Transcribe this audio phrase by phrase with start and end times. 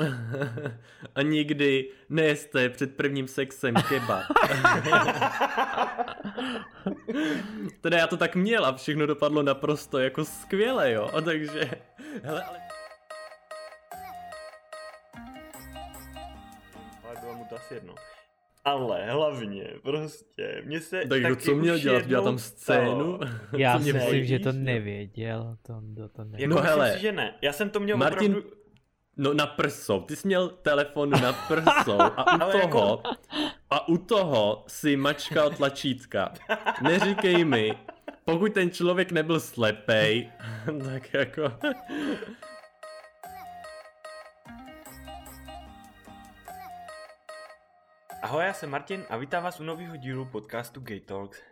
[1.14, 4.22] A nikdy nejeste před prvním sexem kebab.
[7.80, 11.10] teda já to tak měl a všechno dopadlo naprosto jako skvěle, jo.
[11.14, 11.70] A takže,
[12.22, 12.58] hele, ale...
[17.04, 17.94] Ale bylo mu to asi jedno.
[18.64, 22.06] Ale hlavně, prostě, mě se Tak taky kdo co měl dělat?
[22.06, 23.20] Dělat tam scénu?
[23.56, 25.56] Já si myslím, že to nevěděl.
[25.62, 26.50] To, to, to nevěděl.
[26.50, 27.34] Jako No hele, si, že ne.
[27.42, 28.59] Já jsem to měl Martin- opravdu...
[29.16, 30.00] No na prsou.
[30.00, 33.02] Ty jsi měl telefon na prsou a u Ale jako- toho,
[33.70, 36.32] a u toho si mačkal tlačítka.
[36.82, 37.78] Neříkej mi,
[38.24, 40.32] pokud ten člověk nebyl slepej,
[40.84, 41.52] tak jako...
[48.22, 51.42] Ahoj, já jsem Martin a vítám vás u nového dílu podcastu Gay Talks.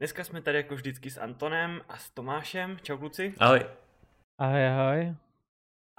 [0.00, 2.78] Dneska jsme tady jako vždycky s Antonem a s Tomášem.
[2.82, 3.34] Čau kluci.
[3.38, 3.66] Ahoj.
[4.38, 5.14] Ahoj, ahoj.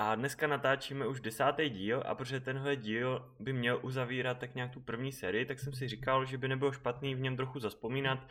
[0.02, 4.72] A dneska natáčíme už desátý díl a protože tenhle díl by měl uzavírat tak nějak
[4.72, 8.28] tu první sérii, tak jsem si říkal, že by nebylo špatný v něm trochu zaspomínat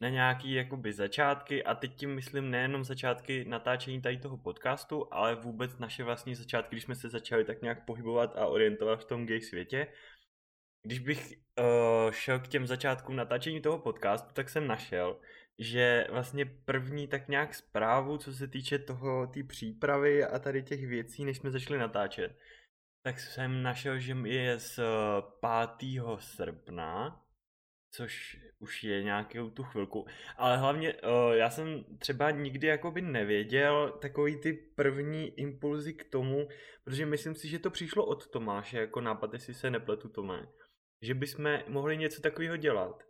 [0.00, 5.34] na nějaký jakoby začátky a teď tím myslím nejenom začátky natáčení tady toho podcastu, ale
[5.34, 9.26] vůbec naše vlastní začátky, když jsme se začali tak nějak pohybovat a orientovat v tom
[9.26, 9.86] gay světě.
[10.82, 15.20] Když bych uh, šel k těm začátkům natáčení toho podcastu, tak jsem našel,
[15.62, 20.86] že vlastně první tak nějak zprávu, co se týče toho, té přípravy a tady těch
[20.86, 22.38] věcí, než jsme začali natáčet,
[23.04, 26.02] tak jsem našel, že je z eh, 5.
[26.18, 27.22] srpna,
[27.94, 30.06] což už je nějakou tu chvilku.
[30.36, 36.48] Ale hlavně uh, já jsem třeba nikdy jakoby nevěděl takový ty první impulzy k tomu,
[36.84, 40.48] protože myslím si, že to přišlo od Tomáše jako nápad, jestli se nepletu Tomé,
[41.02, 43.02] že bychom mohli něco takového dělat.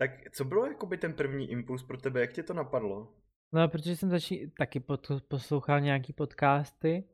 [0.00, 3.08] Tak co bylo jakoby ten první impuls pro tebe, jak tě to napadlo?
[3.52, 7.04] No, protože jsem začí, taky pod, poslouchal nějaký podcasty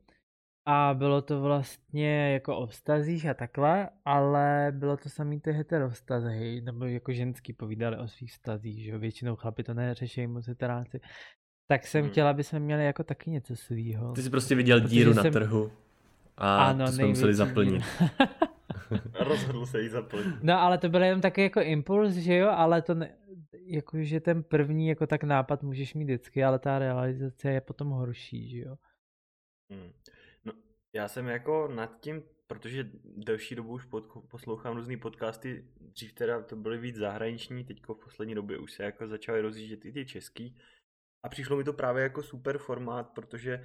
[0.69, 6.61] a bylo to vlastně jako o vztazích a takhle, ale bylo to samý ty heterostazhy,
[6.61, 11.00] nebo jako ženský povídali o svých vztazích, že jo, většinou chlapi to neřeší moc heteráci.
[11.69, 12.10] Tak jsem Hmm.
[12.10, 14.12] chtěla, aby jsme měli jako taky něco svýho.
[14.12, 15.72] Ty jsi prostě viděl Protože díru na jsem- trhu
[16.37, 17.83] a Ano, to jsme museli zaplnit.
[19.20, 20.42] Rozhodl se jí zaplnit.
[20.42, 23.16] No ale to byl jenom taky jako impuls, že jo, ale to ne,
[23.53, 28.48] jakože ten první jako tak nápad můžeš mít vždycky, ale ta realizace je potom horší,
[28.48, 28.76] že jo.
[29.70, 29.92] Hmm.
[30.44, 30.53] No,
[30.92, 36.42] já jsem jako nad tím, protože delší dobu už pod, poslouchám různý podcasty, dřív teda
[36.42, 40.06] to byly víc zahraniční, teďko v poslední době už se jako začaly rozjíždět i ty
[40.06, 40.56] český.
[41.22, 43.65] A přišlo mi to právě jako super formát, protože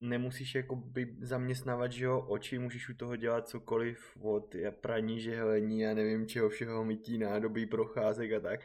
[0.00, 5.86] nemusíš jako by zaměstnávat, že jo, oči, můžeš u toho dělat cokoliv od praní, žehlení
[5.86, 8.60] a nevím čeho všeho, mytí nádoby, procházek a tak.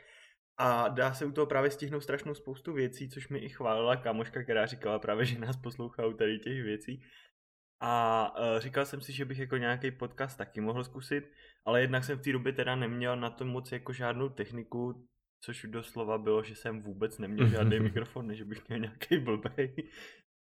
[0.57, 4.43] A dá se u toho právě stihnout strašnou spoustu věcí, což mi i chválila kamoška,
[4.43, 7.03] která říkala právě, že nás poslouchá u tady těch věcí.
[7.79, 11.31] A uh, říkal jsem si, že bych jako nějaký podcast taky mohl zkusit,
[11.65, 15.07] ale jednak jsem v té době teda neměl na to moc jako žádnou techniku,
[15.41, 19.75] což doslova bylo, že jsem vůbec neměl žádný mikrofon, než bych měl nějaký blbej.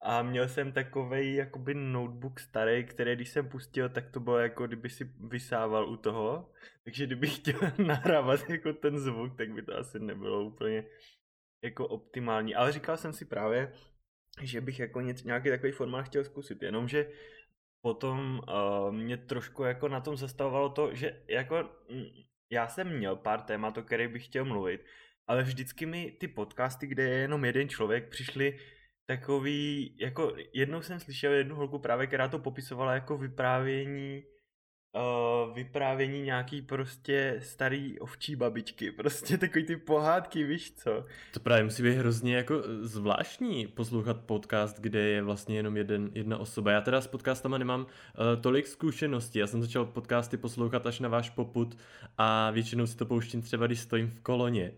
[0.01, 4.67] A měl jsem takovej jakoby notebook starý, který když jsem pustil, tak to bylo jako
[4.67, 6.51] kdyby si vysával u toho.
[6.83, 10.85] Takže kdybych chtěl nahrávat jako ten zvuk, tak by to asi nebylo úplně
[11.63, 12.55] jako optimální.
[12.55, 13.73] Ale říkal jsem si právě,
[14.41, 17.11] že bych jako něco, nějaký takový formát chtěl zkusit, jenomže
[17.81, 22.05] potom uh, mě trošku jako na tom zastavovalo to, že jako mm,
[22.51, 24.85] já jsem měl pár témat, o kterých bych chtěl mluvit,
[25.27, 28.59] ale vždycky mi ty podcasty, kde je jenom jeden člověk, přišly
[29.17, 34.23] takový, jako jednou jsem slyšel jednu holku právě, která to popisovala jako vyprávění
[34.95, 41.05] uh, vyprávění nějaký prostě starý ovčí babičky, prostě takový ty pohádky, víš co?
[41.33, 46.37] To právě musí být hrozně jako zvláštní poslouchat podcast, kde je vlastně jenom jeden, jedna
[46.37, 46.71] osoba.
[46.71, 49.39] Já teda s podcastama nemám uh, tolik zkušeností.
[49.39, 51.77] Já jsem začal podcasty poslouchat až na váš poput
[52.17, 54.71] a většinou si to pouštím třeba, když stojím v koloně.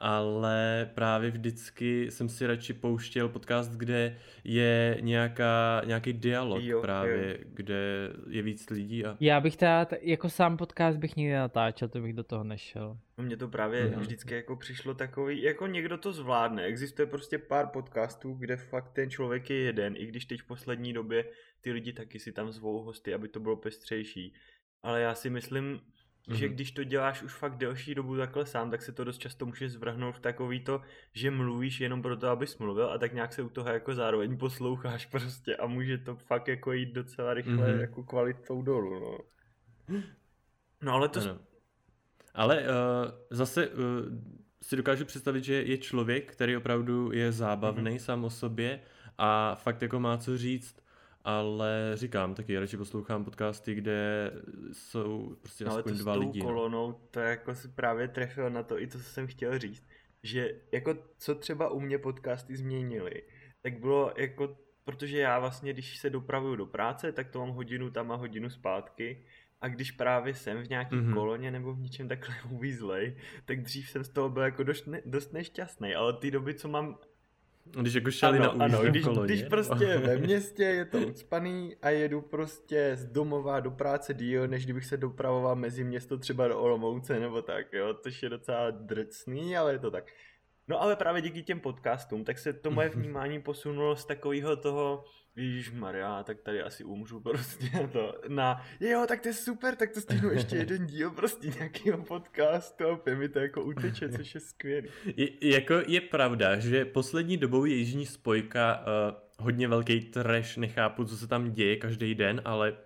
[0.00, 7.38] Ale právě vždycky jsem si radši pouštěl podcast, kde je nějaká, nějaký dialog Jo, právě,
[7.38, 7.44] jo.
[7.54, 12.00] kde je víc lidí a Já bych teda, jako sám podcast bych nikdy natáčel, to
[12.00, 12.98] bych do toho nešel.
[13.18, 14.00] No mně to právě Mhm.
[14.00, 16.62] vždycky jako přišlo takový, jako někdo to zvládne.
[16.64, 20.92] Existuje prostě pár podcastů, kde fakt ten člověk je jeden, i když teď v poslední
[20.92, 21.24] době
[21.60, 24.34] ty lidi taky si tam zvou hosty, aby to bylo pestřejší.
[24.82, 25.80] Ale já si myslím,
[26.28, 26.54] že Mhm.
[26.54, 29.68] když to děláš už fakt delší dobu takhle sám, tak se to dost často může
[29.68, 30.80] zvrhnout v takový to,
[31.12, 35.06] že mluvíš jenom proto, abys mluvil a tak nějak se u toho jako zároveň posloucháš
[35.06, 37.80] prostě a může to fakt jako jít docela rychle Mhm.
[37.80, 39.18] jako kvalitou dolů, no.
[40.82, 41.38] No ale to, Ano.
[42.34, 42.66] Ale uh,
[43.30, 43.74] zase uh,
[44.62, 47.98] si dokážu představit, že je člověk, který opravdu je zábavný mm-hmm.
[48.04, 48.80] sám o sobě
[49.18, 50.76] a fakt jako má co říct
[51.24, 54.30] ale říkám, taky radši poslouchám podcasty, kde
[54.72, 56.40] jsou prostě no, aspoň ale to dva s tou lidi.
[56.40, 56.46] No.
[56.46, 59.86] kolonou, to jako si právě trefil na to i to, co jsem chtěl říct,
[60.22, 63.22] že jako co třeba u mě podcasty změnily,
[63.62, 67.90] tak bylo jako, protože já vlastně, když se dopravuju do práce, tak to mám hodinu
[67.90, 69.24] tam a hodinu zpátky,
[69.60, 71.14] a když právě jsem v nějaký mm-hmm.
[71.14, 75.02] koloně nebo v něčem takhle uvízlej, tak dřív jsem z toho byl jako dost, ne,
[75.04, 76.98] dost nešťastný, ale ty doby, co mám
[77.80, 79.26] když jako šeli ano, na ano, když, koloně.
[79.26, 84.48] když prostě ve městě je to ucpaný a jedu prostě z domova do práce díl,
[84.48, 88.70] než kdybych se dopravoval mezi město třeba do Olomouce nebo tak, jo, to je docela
[88.70, 90.04] drcný, ale je to tak.
[90.68, 95.04] No ale právě díky těm podcastům, tak se to moje vnímání posunulo z takového toho,
[95.40, 99.90] Ježíš Maria, tak tady asi umřu prostě to, na, jo, tak to je super, tak
[99.90, 104.40] to stihnu ještě jeden díl prostě nějakého podcastu a mi to jako uteče, což je
[104.40, 104.88] skvělý.
[105.16, 111.04] Je, jako je pravda, že poslední dobou je Jižní spojka uh, hodně velký trash, nechápu,
[111.04, 112.76] co se tam děje každý den, ale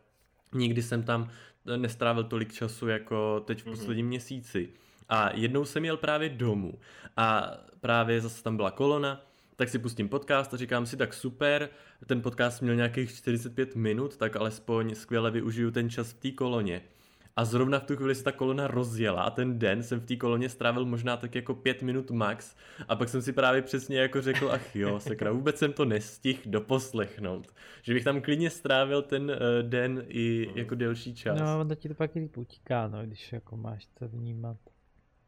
[0.52, 1.30] nikdy jsem tam
[1.76, 4.08] nestrávil tolik času jako teď v posledním mm-hmm.
[4.08, 4.68] měsíci.
[5.08, 6.78] A jednou jsem jel právě domů
[7.16, 9.20] a právě zase tam byla kolona,
[9.56, 11.68] tak si pustím podcast a říkám si, tak super,
[12.06, 16.82] ten podcast měl nějakých 45 minut, tak alespoň skvěle využiju ten čas v té koloně.
[17.36, 20.16] A zrovna v tu chvíli se ta kolona rozjela a ten den jsem v té
[20.16, 22.56] koloně strávil možná tak jako pět minut max
[22.88, 26.40] a pak jsem si právě přesně jako řekl, ach jo, sakra, vůbec jsem to nestihl
[26.46, 27.54] doposlechnout.
[27.82, 31.40] Že bych tam klidně strávil ten uh, den i jako delší čas.
[31.40, 34.56] No, to ti to pak líp utíká, no, když jako máš co vnímat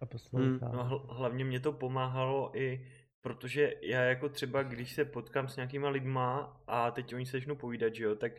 [0.00, 0.69] a poslouchat.
[0.69, 0.76] Hmm.
[0.76, 2.87] No, hl- hlavně mě to pomáhalo i
[3.26, 7.56] protože já jako třeba, když se potkám s nějakýma lidma a teď oni se začnou
[7.56, 8.32] povídat, že jo, tak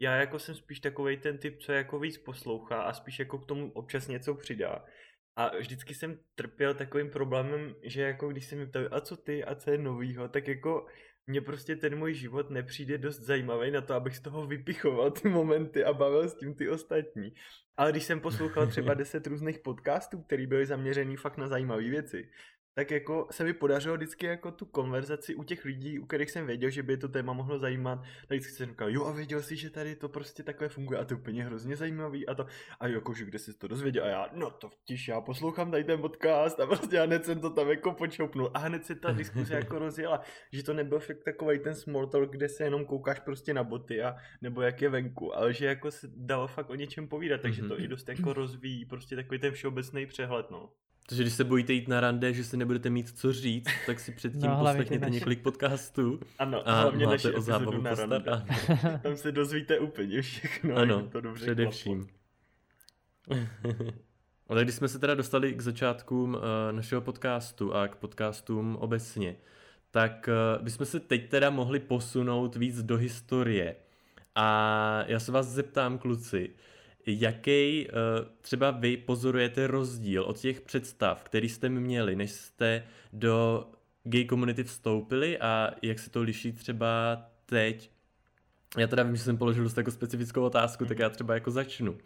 [0.00, 3.46] já jako jsem spíš takový ten typ, co jako víc poslouchá a spíš jako k
[3.46, 4.84] tomu občas něco přidá.
[5.36, 9.44] A vždycky jsem trpěl takovým problémem, že jako když se mi ptali, a co ty,
[9.44, 10.86] a co je novýho, tak jako
[11.26, 15.28] mně prostě ten můj život nepřijde dost zajímavý na to, abych z toho vypichoval ty
[15.28, 17.34] momenty a bavil s tím ty ostatní.
[17.76, 22.30] Ale když jsem poslouchal třeba deset různých podcastů, které byly zaměřený fakt na zajímavé věci,
[22.78, 26.46] tak jako se mi podařilo vždycky jako tu konverzaci u těch lidí, u kterých jsem
[26.46, 29.56] věděl, že by to téma mohlo zajímat, tak vždycky jsem říkal, jo a věděl jsi,
[29.56, 31.00] že tady to prostě takhle funguje?
[31.00, 32.46] A to je úplně hrozně zajímavý a to,
[32.80, 34.04] a jakože kde jsi to dozvěděl?
[34.04, 37.50] A já, no to vtiš, já poslouchám tady ten podcast a prostě hned jsem to
[37.50, 40.20] tam jako počoupnul a hned se ta diskuse jako rozjela,
[40.52, 44.02] že to nebyl fakt takový ten small talk, kde se jenom koukáš prostě na boty
[44.02, 47.62] a nebo jak je venku, ale že jako se dalo fakt o něčem povídat, takže
[47.62, 50.72] to i dost jako rozvíjí prostě takový ten všeobecný přehled, no.
[51.08, 54.12] Takže když se bojíte jít na rande, že si nebudete mít co říct, tak si
[54.12, 55.14] předtím no, poslechněte naši...
[55.14, 56.20] několik podcastů.
[56.38, 58.24] Ano, a hlavně máte o zábavu na rande.
[59.02, 60.76] Tam se dozvíte úplně všechno.
[60.76, 62.08] Ano, to dobře především.
[64.48, 66.40] Ale když jsme se teda dostali k začátkům uh,
[66.70, 69.36] našeho podcastu a k podcastům obecně,
[69.90, 70.28] tak
[70.58, 73.76] uh, bychom se teď teda mohli posunout víc do historie.
[74.34, 76.50] A já se vás zeptám, kluci,
[77.08, 83.66] jaký uh, třeba vy pozorujete rozdíl od těch představ, který jste měli, než jste do
[84.04, 87.90] gay komunity vstoupili a jak se to liší třeba teď?
[88.78, 91.98] Já teda vím, že jsem položil dost jako specifickou otázku, tak já třeba jako začnu.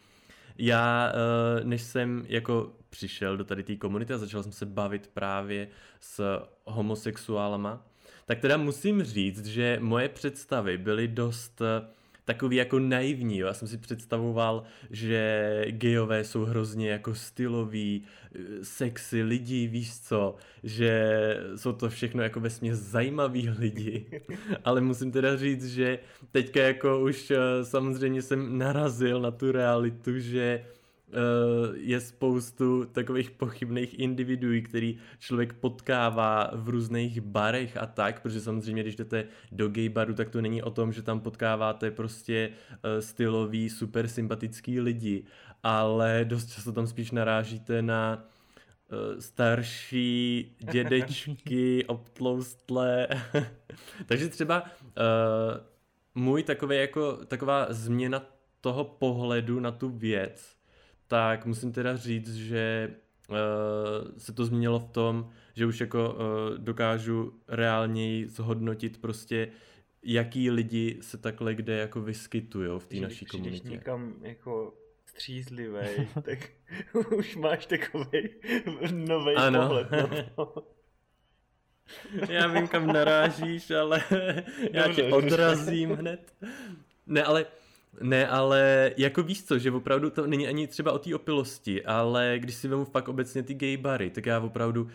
[0.59, 5.11] Já, uh, než jsem jako přišel do tady té komunity a začal jsem se bavit
[5.15, 5.69] právě
[6.01, 7.87] s homosexuálama,
[8.27, 11.67] tak teda musím říct, že moje představy byly dost uh,
[12.25, 13.39] takový jako naivní.
[13.39, 13.47] Jo.
[13.47, 20.37] Já jsem si představoval, že gejové jsou hrozně jako styloví, eh, sexy lidi, víš co,
[20.63, 21.17] že
[21.57, 24.07] jsou to všechno jako vesmě zajímaví lidi.
[24.65, 25.99] Ale musím teda říct, že
[26.33, 30.65] teďka jako už eh, samozřejmě jsem narazil na tu realitu, že
[31.75, 38.83] je spoustu takových pochybných individuí, který člověk potkává v různých barech a tak, protože samozřejmě,
[38.83, 42.51] když jdete do gay baru, tak to není o tom, že tam potkáváte prostě
[42.83, 45.25] eh, stylový, super sympatický lidi,
[45.63, 53.09] ale dost často tam spíš narážíte na eh, starší dědečky, obtloustlé.
[54.07, 54.65] Takže třeba
[56.15, 58.23] můj takový jako, taková změna
[58.61, 60.62] toho pohledu na tu věc
[61.13, 62.95] tak musím teda říct, že
[63.29, 63.37] uh,
[64.19, 69.49] se to změnilo v tom, že už jako uh, dokážu reálněji zhodnotit prostě,
[70.03, 73.59] jaký lidi se takhle kde jako vyskytují v té naší komunitě.
[73.61, 74.75] Když někam jako
[75.07, 76.39] střízlivý, tak
[77.17, 78.29] už máš takový
[78.93, 80.55] nový pohled na to.
[82.29, 84.05] Já vím, kam narážíš, ale
[84.73, 86.35] já tě odrazím hned.
[87.07, 87.47] Ne, ale
[88.01, 92.35] ne, ale jako víš co, že opravdu to není ani třeba o té opilosti, ale
[92.39, 94.89] když si vemu fakt obecně ty gay bary, tak já opravdu uh,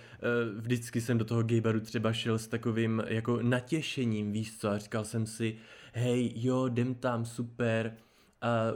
[0.62, 4.78] vždycky jsem do toho gay baru třeba šel s takovým jako natěšením, víš co, a
[4.78, 5.56] říkal jsem si,
[5.94, 7.94] hej, jo, jdem tam, super,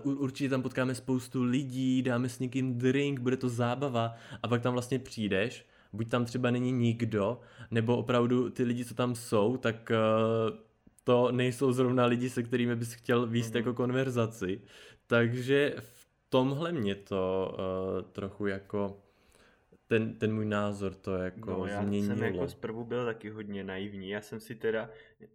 [0.06, 4.16] Uh, určitě tam potkáme spoustu lidí, dáme s někým drink, bude to zábava.
[4.44, 7.40] A pak tam vlastně přijdeš, buď tam třeba není nikdo,
[7.72, 10.58] nebo opravdu ty lidi, co tam jsou, tak uh,
[11.04, 13.58] to nejsou zrovna lidi, se kterými bys chtěl výst mm-hmm.
[13.58, 14.62] jako konverzaci.
[15.08, 18.98] Takže v tomhle mě to uh, trochu jako
[19.92, 22.16] ten, ten můj názor to jako no, já změnilo.
[22.16, 24.10] jsem jako zprvu byl taky hodně naivní.
[24.10, 24.90] Já jsem si teda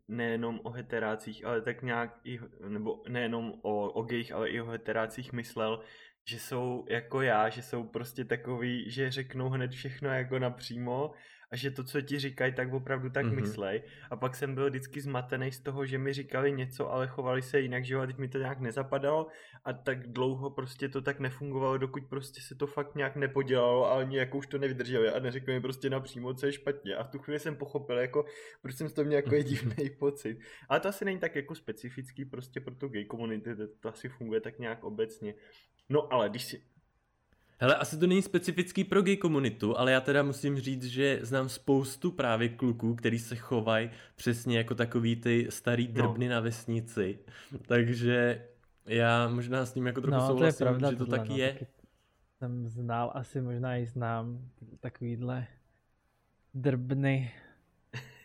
[0.08, 4.66] nejenom o heterácích, ale tak nějak i, nebo nejenom o, o gejch, ale i o
[4.66, 5.80] heterácích myslel,
[6.28, 11.10] že jsou jako já, že jsou prostě takový, že řeknou hned všechno jako napřímo
[11.50, 13.40] a že to, co ti říkají, tak opravdu tak mm-hmm.
[13.40, 13.82] myslej.
[14.10, 17.60] A pak jsem byl vždycky zmatený z toho, že mi říkali něco, ale chovali se
[17.60, 19.26] jinak, že jo, a teď mi to nějak nezapadalo
[19.64, 23.94] a tak dlouho prostě to tak nefungovalo, dokud prostě se to fakt nějak nepodělalo a
[23.94, 26.96] oni jako už to nevydrželi a neřekli mi prostě napřímo, co je špatně.
[26.96, 28.24] A v tu chvíli jsem pochopil, jako,
[28.62, 30.38] proč jsem z toho měl jako divný pocit.
[30.68, 34.08] Ale to asi není tak jako specifický prostě pro tu gay komunity, to, to asi
[34.08, 35.34] funguje tak nějak obecně.
[35.88, 36.62] No ale když si,
[37.58, 41.48] Hele, asi to není specifický pro gay komunitu, ale já teda musím říct, že znám
[41.48, 45.94] spoustu právě kluků, který se chovají přesně jako takový ty starý no.
[45.94, 46.34] drbny no.
[46.34, 47.18] na vesnici.
[47.66, 48.44] Takže
[48.86, 51.30] já možná s ním jako trochu no, souhlasím, to je pravda, že to tohle, taky
[51.30, 51.52] no, je.
[51.52, 51.66] Taky
[52.38, 54.38] jsem znal, asi možná i znám
[54.80, 55.46] takovýhle
[56.54, 57.32] drbny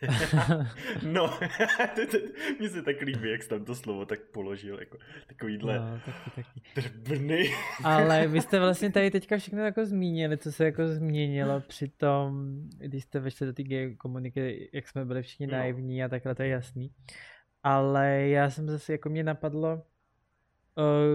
[1.02, 1.38] no,
[2.58, 6.30] mně se tak líbí, jak jsi tam to slovo tak položil, jako takovýhle no, taky,
[6.34, 6.60] taky.
[6.74, 7.50] drbny.
[7.84, 12.54] Ale vy jste vlastně tady teďka všechno jako zmínili, co se jako změnilo při tom,
[12.78, 15.52] když jste vešli do té komuniky, jak jsme byli všichni no.
[15.52, 16.90] naivní a takhle, to je jasný.
[17.62, 19.82] Ale já jsem zase, jako mě napadlo,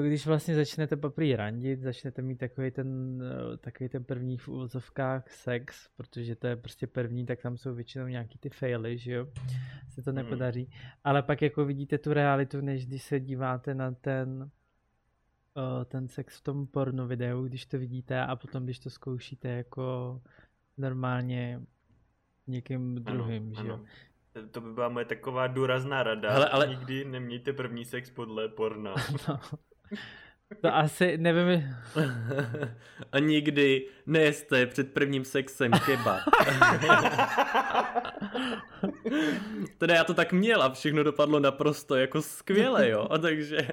[0.08, 3.22] když vlastně začnete poprý randit, začnete mít takový ten,
[3.58, 8.08] takový ten první v úvozovkách sex, protože to je prostě první, tak tam jsou většinou
[8.08, 9.28] nějaký ty faily, že jo,
[9.90, 10.16] se to hmm.
[10.16, 10.72] nepodaří,
[11.04, 14.52] ale pak jako vidíte tu realitu, než když se díváte na ten
[15.86, 20.22] ten sex v tom porno videu, když to vidíte a potom, když to zkoušíte jako
[20.78, 21.62] normálně
[22.48, 23.74] někým druhým, ano, že jo.
[23.74, 23.86] Ano.
[24.52, 26.32] To by byla moje taková důrazná rada.
[26.32, 26.68] Hele, ale...
[26.68, 28.96] Nikdy nemějte první sex podle porna.
[29.28, 29.40] No.
[30.62, 31.76] To asi nevím.
[33.12, 36.20] A nikdy nejeste před prvním sexem kebab.
[39.78, 43.08] teda já to tak měl a všechno dopadlo naprosto jako skvěle, jo.
[43.10, 43.68] A takže,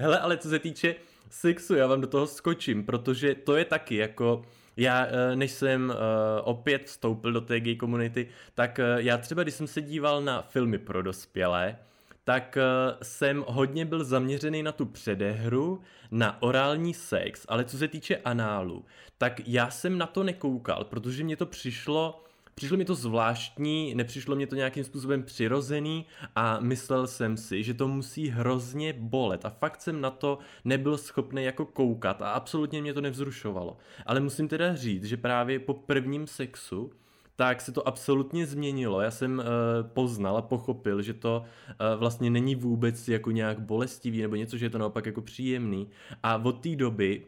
[0.00, 0.94] hele, ale co se týče
[1.30, 4.42] sexu, já vám do toho skočím, protože to je taky jako
[4.76, 9.42] já, eh, než jsem eh, opět vstoupil do té gay komunity, tak eh, já třeba,
[9.42, 11.78] když jsem se díval na filmy pro dospělé,
[12.24, 12.58] tak
[13.02, 18.84] jsem hodně byl zaměřený na tu předehru, na orální sex, ale co se týče análu,
[19.18, 22.24] tak já jsem na to nekoukal, protože mě to přišlo
[22.58, 27.74] Přišlo mi to zvláštní, nepřišlo mě to nějakým způsobem přirozený a myslel jsem si, že
[27.74, 32.82] to musí hrozně bolet a fakt jsem na to nebyl schopný jako koukat a absolutně
[32.82, 33.76] mě to nevzrušovalo.
[34.06, 36.90] Ale musím teda říct, že právě po prvním sexu
[37.36, 39.00] tak se to absolutně změnilo.
[39.00, 39.44] Já jsem uh,
[39.92, 44.66] poznal a pochopil, že to uh, vlastně není vůbec jako nějak bolestivý nebo něco, že
[44.66, 45.88] je to naopak jako příjemný.
[46.22, 47.22] A od té doby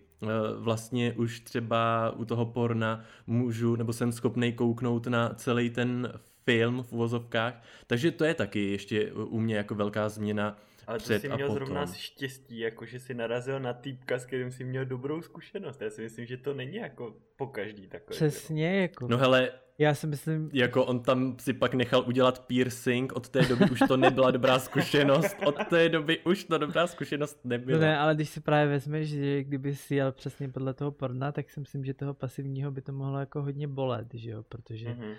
[0.59, 6.13] vlastně už třeba u toho porna můžu, nebo jsem schopný kouknout na celý ten
[6.45, 10.57] film v uvozovkách, takže to je taky ještě u mě jako velká změna
[10.89, 11.55] ale to jsi měl potom.
[11.55, 15.83] zrovna štěstí, jako že jsi narazil na týpka, s kterým jsi měl dobrou zkušenost.
[15.83, 18.17] Já si myslím, že to není jako po každý takový.
[18.17, 19.09] Přesně, jako.
[19.09, 20.51] No hele, já si myslím...
[20.53, 24.59] Jako on tam si pak nechal udělat piercing, od té doby už to nebyla dobrá
[24.59, 27.79] zkušenost, od té doby už to dobrá zkušenost nebyla.
[27.79, 31.33] No ne, ale když si právě vezmeš, že kdyby si jel přesně podle toho porna,
[31.33, 34.89] tak si myslím, že toho pasivního by to mohlo jako hodně bolet, že jo, protože
[34.89, 35.15] mm-hmm.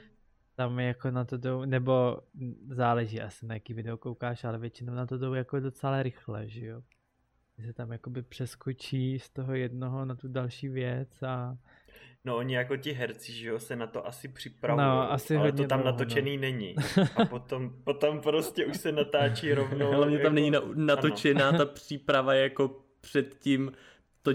[0.56, 2.22] tam jako na to jdou, nebo
[2.70, 6.66] záleží asi na jaký video koukáš, ale většinou na to jdou jako docela rychle, že
[6.66, 6.82] jo.
[7.66, 11.58] Se tam jakoby přeskočí z toho jednoho na tu další věc a
[12.26, 15.52] No oni jako ti herci, že jo, se na to asi připravují, no, asi ale
[15.52, 16.42] to tam dlouho, natočený no.
[16.42, 16.76] není.
[17.16, 19.92] A potom, potom prostě už se natáčí rovnou.
[19.92, 20.28] Hlavně jako...
[20.28, 21.58] tam není na, natočená ano.
[21.58, 23.72] ta příprava jako předtím
[24.22, 24.32] to,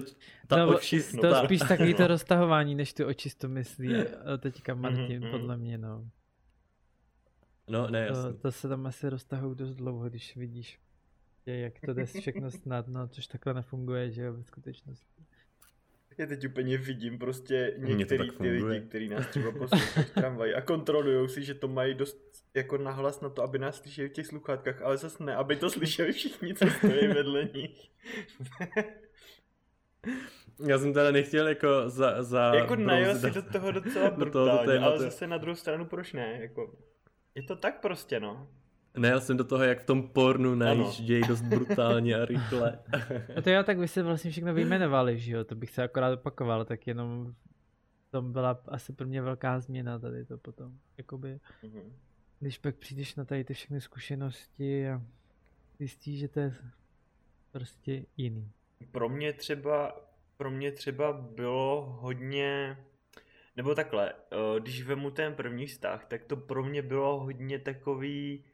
[0.47, 3.95] ta no, očist, To spíš takový to roztahování, než ty očisto myslí
[4.39, 5.31] teďka mhm, Martin, mm-hmm.
[5.31, 6.11] podle mě, no.
[7.69, 10.79] No, ne, to, to se tam asi roztahují dost dlouho, když vidíš,
[11.47, 15.25] jak to jde všechno snadno, což takhle nefunguje, že jo, ve skutečnosti.
[16.19, 20.61] Já teď úplně vidím prostě některý ty lidi, kteří nás třeba poslouchají v tramvaji a
[20.61, 24.27] kontrolují si, že to mají dost jako nahlas na to, aby nás slyšeli v těch
[24.27, 27.91] sluchátkách, ale zase ne, aby to slyšeli všichni, co stojí vedle nich.
[30.67, 32.23] Já jsem teda nechtěl jako za...
[32.23, 36.13] za jako najel si do toho docela brutálně, do ale zase na druhou stranu proč
[36.13, 36.77] ne, jako...
[37.35, 38.49] Je to tak prostě, no.
[38.97, 42.79] Nejel jsem do toho, jak v tom pornu najíždějí dost brutálně a rychle.
[43.37, 46.13] no to jo, tak vy jste vlastně všechno vyjmenovali, že jo, to bych se akorát
[46.13, 47.35] opakoval, tak jenom
[48.11, 51.93] to byla asi pro mě velká změna tady to potom, jakoby, mm-hmm.
[52.41, 55.03] když pak přijdeš na tady ty všechny zkušenosti a
[55.79, 56.55] zjistíš, že to je
[57.53, 58.51] prostě jiný.
[58.91, 60.01] Pro mě třeba,
[60.37, 62.79] pro mě třeba bylo hodně,
[63.57, 68.45] nebo takhle, eh, když vemu ten první vztah, tak to pro mě bylo hodně takový,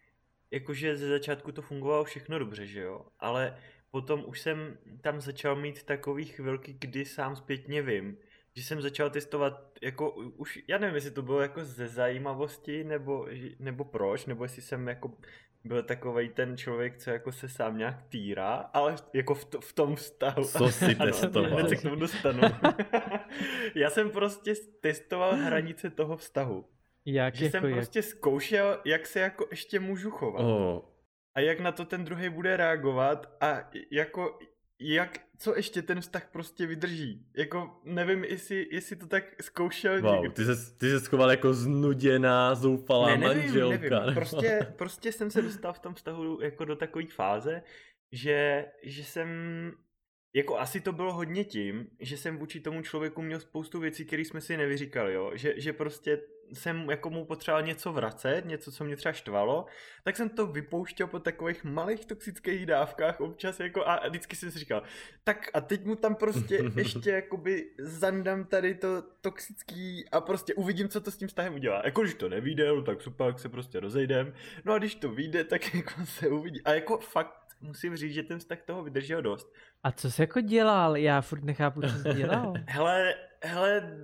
[0.51, 3.57] jakože ze začátku to fungovalo všechno dobře, že jo, ale
[3.91, 8.17] potom už jsem tam začal mít takový chvilky, kdy sám zpětně vím,
[8.57, 13.29] že jsem začal testovat, jako už, já nevím, jestli to bylo jako ze zajímavosti, nebo,
[13.59, 15.13] nebo proč, nebo jestli jsem jako
[15.65, 19.73] byl takový ten člověk, co jako se sám nějak týrá, ale jako v, to, v
[19.73, 20.45] tom vztahu.
[20.45, 21.51] Co si testoval?
[21.55, 22.41] Hned se k tomu dostanu.
[23.75, 26.65] já jsem prostě testoval hranice toho vztahu.
[27.13, 27.75] Jak, že jako jsem jak?
[27.75, 30.43] prostě zkoušel, jak se jako ještě můžu chovat.
[30.43, 30.81] Oh.
[31.35, 34.39] A jak na to ten druhý bude reagovat a jako
[34.81, 37.27] jak, co ještě ten vztah prostě vydrží.
[37.37, 40.31] Jako nevím, jestli, jestli to tak zkoušel wow, někdo.
[40.31, 44.01] ty se, ty se schoval jako znuděná, zoufalá ne, nevím, manželka.
[44.01, 44.15] Nevím.
[44.15, 47.63] Prostě, prostě jsem se dostal v tom vztahu jako do takové fáze,
[48.13, 49.29] že, že jsem
[50.35, 54.23] jako asi to bylo hodně tím, že jsem vůči tomu člověku měl spoustu věcí, které
[54.23, 55.31] jsme si nevyříkali, jo?
[55.35, 56.21] Že, že prostě
[56.53, 59.67] jsem jako mu potřeboval něco vracet, něco, co mě třeba štvalo,
[60.05, 64.59] tak jsem to vypouštěl po takových malých toxických dávkách občas jako a vždycky jsem si
[64.59, 64.83] říkal,
[65.25, 70.89] tak a teď mu tam prostě ještě jakoby zandám tady to toxický a prostě uvidím,
[70.89, 71.83] co to s tím vztahem udělá.
[71.85, 74.35] Jako když to nevíde, no, tak super, tak se prostě rozejdem.
[74.65, 76.63] No a když to vyjde, tak jako se uvidí.
[76.65, 79.55] A jako fakt musím říct, že ten vztah toho vydržel dost.
[79.83, 80.97] A co jsi jako dělal?
[80.97, 82.55] Já furt nechápu, co jsi dělal.
[82.69, 83.15] hele,
[83.45, 83.99] hele,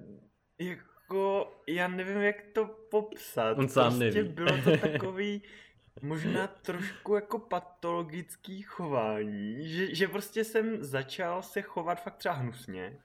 [0.60, 3.58] jako, já nevím, jak to popsat.
[3.58, 4.28] On sám prostě neví.
[4.28, 5.42] bylo to takový,
[6.02, 12.98] možná trošku jako patologický chování, že, že prostě jsem začal se chovat fakt třeba hnusně.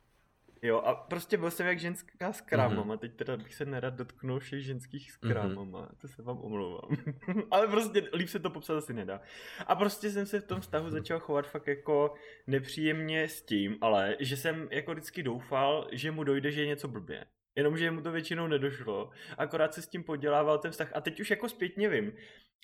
[0.64, 3.00] Jo, a prostě byl jsem jak ženská s krámama, mm-hmm.
[3.00, 5.98] teď teda bych se nerad dotknul všech ženských s krámama, mm-hmm.
[5.98, 6.98] to se vám omlouvám.
[7.52, 9.22] Ale prostě líp se to popsat asi nedá.
[9.68, 12.14] A prostě jsem se v tom vztahu začal chovat fakt jako
[12.48, 16.88] nepříjemně s tím, ale že jsem jako vždycky doufal, že mu dojde, že je něco
[16.88, 17.26] blbě.
[17.56, 19.10] Jenomže mu to většinou nedošlo.
[19.38, 20.92] Akorát se s tím podělával ten vztah.
[20.96, 22.14] A teď už jako zpětně vím,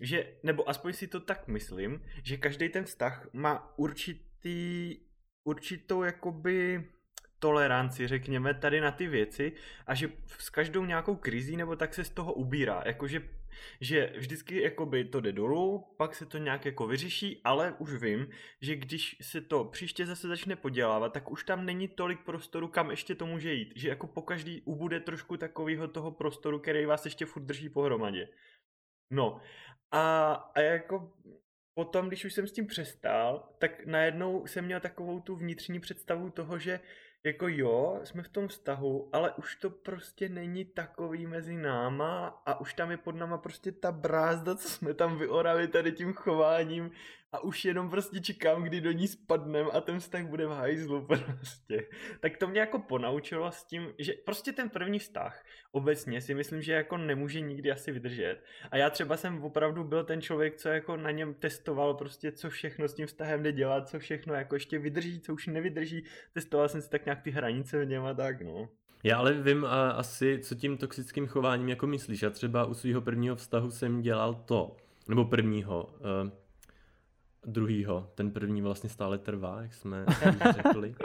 [0.02, 4.98] že, nebo aspoň si to tak myslím, že každý ten vztah má určitý,
[5.44, 6.84] určitou jakoby
[7.40, 9.52] toleranci, řekněme, tady na ty věci
[9.88, 12.84] a že s každou nějakou krizí nebo tak se z toho ubírá.
[12.86, 13.22] Jakože
[13.82, 18.30] že vždycky jakoby to jde dolů, pak se to nějak jako vyřeší, ale už vím,
[18.62, 22.92] že když se to příště zase začne podělávat, tak už tam není tolik prostoru, kam
[22.92, 23.74] ještě to může jít.
[23.76, 28.30] Že jako po každý ubude trošku takového toho prostoru, který vás ještě furt drží pohromadě.
[29.12, 29.42] No
[29.92, 31.14] a, a jako
[31.74, 36.30] potom, když už jsem s tím přestal, tak najednou jsem měl takovou tu vnitřní představu
[36.30, 36.80] toho, že
[37.24, 42.60] jako jo, jsme v tom vztahu, ale už to prostě není takový mezi náma a
[42.60, 46.92] už tam je pod náma prostě ta brázda, co jsme tam vyorali tady tím chováním
[47.32, 51.06] a už jenom prostě čekám, kdy do ní spadnem a ten vztah bude v hajzlu
[51.06, 51.88] prostě.
[52.20, 56.62] Tak to mě jako ponaučilo s tím, že prostě ten první vztah obecně si myslím,
[56.62, 58.44] že jako nemůže nikdy asi vydržet.
[58.72, 62.50] A já třeba jsem opravdu byl ten člověk, co jako na něm testoval prostě, co
[62.50, 66.04] všechno s tím vztahem jde dělat, co všechno jako ještě vydrží, co už nevydrží.
[66.34, 68.70] Testoval jsem si tak nějak ty hranice v něm a tak, no.
[69.04, 72.22] Já ale vím a, asi, co tím toxickým chováním jako myslíš.
[72.22, 74.76] Já třeba u svého prvního vztahu jsem dělal to,
[75.08, 76.47] nebo prvního, uh,
[77.48, 78.12] druhýho.
[78.16, 80.06] Ten první vlastně stále trvá, jak jsme
[80.56, 80.96] řekli.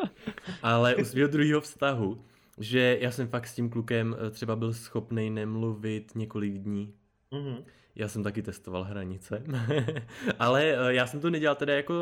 [0.63, 2.25] Ale u svého druhého vztahu,
[2.59, 6.95] že já jsem fakt s tím klukem eh, třeba byl schopný nemluvit několik dní.
[7.33, 7.65] Mm-hmm.
[7.95, 9.43] Já jsem taky testoval hranice,
[10.39, 11.95] ale eh, já jsem to nedělal teda jako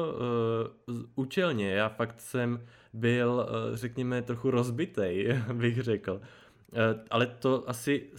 [0.89, 6.21] uh, účelně, já fakt jsem byl, uh, řekněme, trochu rozbitej, bych řekl.
[6.73, 6.79] Uh,
[7.11, 8.11] ale to asi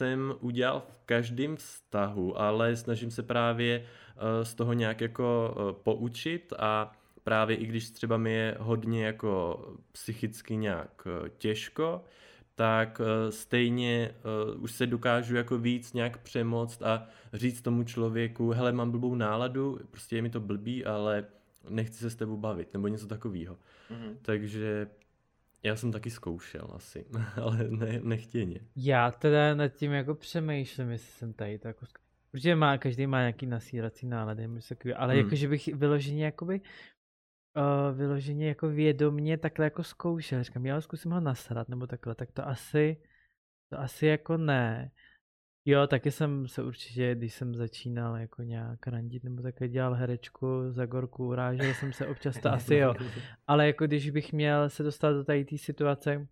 [0.00, 5.72] jsem udělal v každém vztahu, ale snažím se právě uh, z toho nějak jako uh,
[5.72, 6.92] poučit a
[7.24, 9.60] právě i když třeba mi je hodně jako
[9.92, 12.04] psychicky nějak uh, těžko,
[12.54, 14.14] tak stejně
[14.58, 19.78] už se dokážu jako víc nějak přemoct a říct tomu člověku, hele, mám blbou náladu,
[19.90, 21.24] prostě je mi to blbý, ale
[21.68, 23.54] nechci se s tebou bavit, nebo něco takového.
[23.54, 24.16] Mm-hmm.
[24.22, 24.86] Takže
[25.62, 27.06] já jsem taky zkoušel asi,
[27.42, 28.60] ale ne, nechtěně.
[28.76, 31.86] Já teda nad tím jako přemýšlím, jestli jsem tady to jako
[32.30, 34.48] Protože má, každý má nějaký nasírací nálady,
[34.96, 35.24] ale hmm.
[35.24, 40.44] jakože bych vyloženě jakoby uh, vyloženě jako vědomně takhle jako zkoušel.
[40.44, 42.96] Říkám, já zkusím ho nasrat nebo takhle, tak to asi,
[43.68, 44.90] to asi jako ne.
[45.64, 50.46] Jo, taky jsem se určitě, když jsem začínal jako nějak randit nebo také dělal herečku
[50.68, 52.94] za gorku, urážel jsem se občas, to asi jo.
[53.46, 56.26] Ale jako když bych měl se dostat do tady té situace,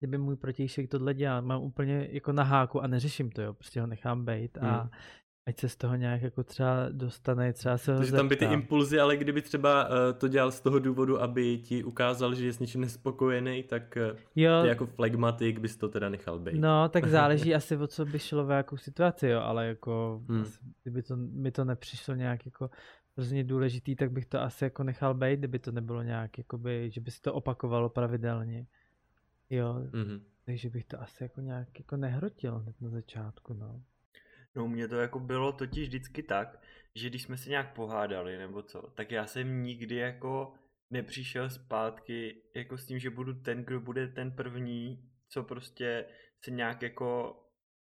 [0.00, 3.80] kdyby můj protějšek tohle dělal, mám úplně jako na háku a neřeším to, jo, prostě
[3.80, 4.90] ho nechám bejt a hmm
[5.46, 8.44] ať se z toho nějak jako třeba dostane, třeba se ho Takže tam by ty
[8.44, 12.52] impulzy, ale kdyby třeba uh, to dělal z toho důvodu, aby ti ukázal, že je
[12.52, 14.62] s něčím nespokojený, tak uh, jo.
[14.62, 16.60] ty jako flegmatik bys to teda nechal být.
[16.60, 20.40] No, tak záleží asi o co by šlo v jakou situaci, jo, ale jako hmm.
[20.40, 22.70] asi, kdyby to, mi to nepřišlo nějak jako
[23.16, 27.00] hrozně důležitý, tak bych to asi jako nechal být, kdyby to nebylo nějak, jakoby, že
[27.00, 28.66] by se to opakovalo pravidelně.
[29.50, 30.20] Jo, mm-hmm.
[30.44, 33.82] takže bych to asi jako nějak jako nehrotil hned na začátku, no.
[34.56, 36.60] No mě to jako bylo totiž vždycky tak,
[36.94, 40.54] že když jsme se nějak pohádali nebo co, tak já jsem nikdy jako
[40.90, 46.04] nepřišel zpátky jako s tím, že budu ten, kdo bude ten první, co prostě
[46.44, 47.40] se nějak jako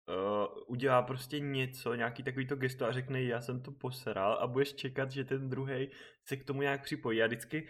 [0.08, 4.47] uh, udělá prostě něco, nějaký takový to gesto a řekne, já jsem to poseral a
[4.47, 5.89] budeš čekat, že ten druhý
[6.25, 7.17] se k tomu nějak připojí.
[7.17, 7.67] Já vždycky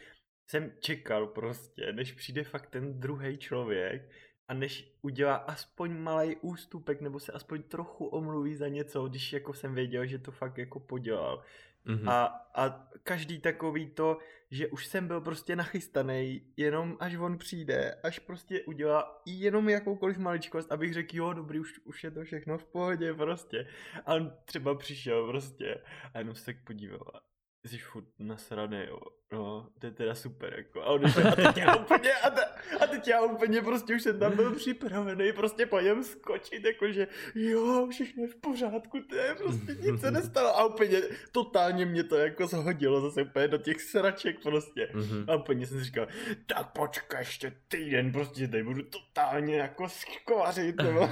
[0.50, 4.12] jsem čekal prostě, než přijde fakt ten druhý člověk
[4.48, 9.54] a než udělá aspoň malý ústupek nebo se aspoň trochu omluví za něco, když jako
[9.54, 11.44] jsem věděl, že to fakt jako podělal.
[11.86, 12.10] Mm-hmm.
[12.10, 14.18] A, a každý takový to,
[14.52, 20.18] že už jsem byl prostě nachystaný, jenom až on přijde, až prostě udělá jenom jakoukoliv
[20.18, 23.68] maličkost, abych řekl, jo, dobrý, už, už je to všechno v pohodě prostě.
[24.06, 25.82] A on třeba přišel prostě
[26.14, 27.22] a jenom se tak podíval
[27.70, 29.00] jsi furt nasraný, jo.
[29.32, 30.82] No, to je teda super, jako.
[30.82, 32.42] A, on a teď já úplně, a, te,
[32.80, 37.08] a teď já úplně prostě už jsem tam byl připravený, prostě po něm skočit, jakože
[37.36, 40.58] jo, všechno je v pořádku, to je prostě nic se nestalo.
[40.58, 41.02] A úplně
[41.32, 44.90] totálně mě to jako zhodilo zase úplně do těch sraček prostě.
[44.94, 45.26] Mm-hmm.
[45.28, 46.08] A úplně jsem si říkal,
[46.46, 51.10] tak počkej ještě týden, prostě tady budu totálně jako skvařit, nebo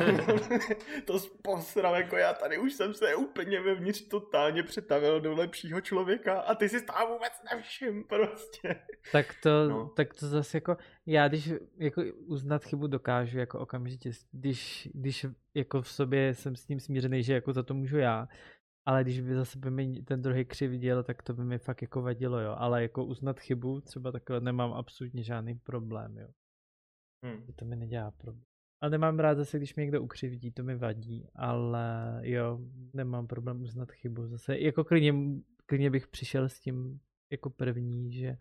[1.05, 6.42] to posral, jako já tady už jsem se úplně vevnitř totálně přetavil do lepšího člověka
[6.43, 8.75] a ty si tam vůbec nevšim prostě.
[9.11, 9.89] Tak to, no.
[9.89, 15.81] tak to zase jako, já když jako uznat chybu dokážu jako okamžitě, když, když jako
[15.81, 18.27] v sobě jsem s tím smířený, že jako za to můžu já,
[18.85, 22.01] ale když by zase by mi ten druhý křivděl, tak to by mi fakt jako
[22.01, 22.55] vadilo, jo.
[22.57, 26.27] Ale jako uznat chybu, třeba takhle nemám absolutně žádný problém, jo.
[27.25, 27.45] Hmm.
[27.55, 28.43] To mi nedělá problém.
[28.81, 32.59] A nemám rád zase, když mě někdo ukřivdí, to mi vadí, ale jo,
[32.93, 34.27] nemám problém uznat chybu.
[34.27, 35.13] Zase jako klidně
[35.65, 36.99] klidně bych přišel s tím
[37.31, 38.37] jako první, že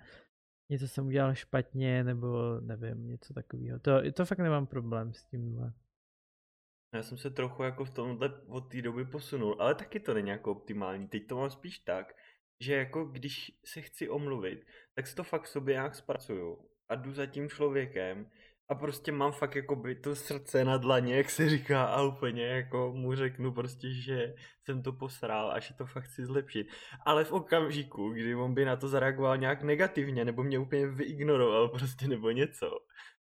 [0.70, 3.78] něco jsem udělal špatně, nebo nevím, něco takového.
[3.78, 5.72] To, to fakt nemám problém s tímhle.
[6.94, 10.30] Já jsem se trochu jako v tomhle od té doby posunul, ale taky to není
[10.30, 11.08] jako optimální.
[11.08, 12.16] Teď to mám spíš tak,
[12.60, 17.12] že jako když se chci omluvit, tak si to fakt sobě nějak zpracuju a jdu
[17.12, 18.30] za tím člověkem
[18.68, 22.46] a prostě mám fakt jako by to srdce na dlaně, jak se říká a úplně
[22.46, 26.66] jako mu řeknu prostě, že jsem to posral a že to fakt chci zlepšit.
[27.06, 31.68] Ale v okamžiku, kdy on by na to zareagoval nějak negativně nebo mě úplně vyignoroval
[31.68, 32.70] prostě nebo něco,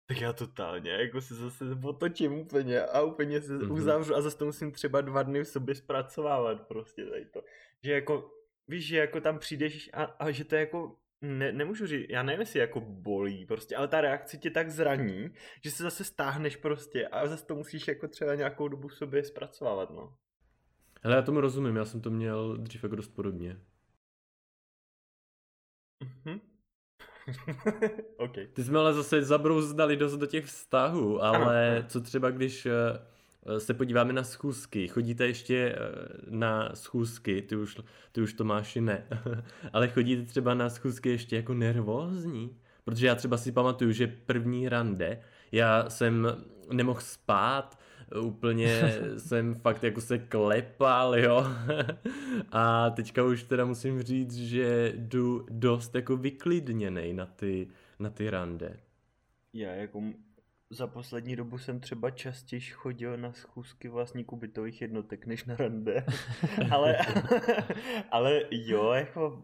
[0.07, 3.73] tak já totálně jako se zase otočím úplně a úplně se mm-hmm.
[3.73, 7.41] uzavřu a zase to musím třeba dva dny v sobě zpracovávat prostě tady to.
[7.83, 8.31] Že jako,
[8.67, 12.23] víš, že jako tam přijdeš a, a že to je jako ne, nemůžu říct, já
[12.23, 15.29] nevím, jestli jako bolí prostě, ale ta reakce tě tak zraní,
[15.63, 19.89] že se zase stáhneš prostě a zase to musíš jako třeba nějakou dobu sobě zpracovávat,
[19.89, 20.17] no.
[21.03, 23.61] Ale já tomu rozumím, já jsem to měl dřív jako dost podobně.
[26.03, 26.39] Mhm.
[28.17, 28.47] okay.
[28.47, 33.14] Ty jsme ale zase zabrouzdali dost do těch vztahů, ale ano, co třeba když Eh,
[33.57, 34.87] se podíváme na schůzky.
[34.87, 35.77] Chodíte ještě eh,
[36.29, 37.77] na schůzky, ty už,
[38.11, 39.05] ty už to máš ne,
[39.73, 42.57] ale chodíte třeba na schůzky ještě jako nervózní?
[42.83, 45.19] Protože já třeba si pamatuju, že první rande,
[45.51, 46.27] já jsem
[46.71, 47.79] nemohl spát,
[48.21, 51.45] úplně jsem fakt jako se klepal, jo.
[52.51, 57.67] A teďka už teda musím říct, že jdu dost jako vyklidněnej na ty,
[57.99, 58.77] na ty rande.
[59.53, 60.01] Já jako
[60.69, 66.05] za poslední dobu jsem třeba častěji chodil na schůzky vlastníků bytových jednotek než na rande.
[66.71, 66.97] ale,
[68.11, 69.43] ale jo, jako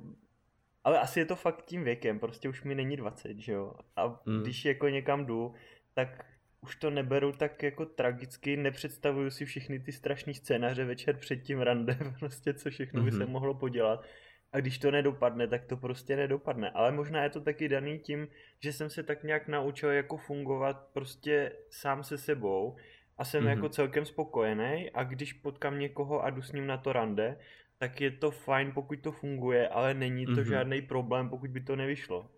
[0.84, 3.74] ale asi je to fakt tím věkem, prostě už mi není 20, že jo.
[3.96, 4.42] A mm.
[4.42, 5.54] když jako někam jdu,
[5.94, 6.26] tak
[6.62, 11.60] už to neberu tak jako tragicky, nepředstavuju si všechny ty strašné scénáře večer před tím
[11.60, 13.06] rande, prostě co všechno mm-hmm.
[13.06, 13.32] by se mhm.
[13.32, 14.06] mohlo podělat.
[14.54, 16.70] A když to nedopadne, tak to prostě nedopadne.
[16.70, 18.28] Ale možná je to taky daný tím,
[18.60, 22.76] že jsem se tak nějak naučil jako fungovat prostě sám se sebou
[23.18, 23.50] a jsem mm-hmm.
[23.50, 27.38] jako celkem spokojený a když potkám někoho a jdu s ním na to rande,
[27.78, 30.50] tak je to fajn, pokud to funguje, ale není to mm-hmm.
[30.50, 32.30] žádný problém, pokud by to nevyšlo.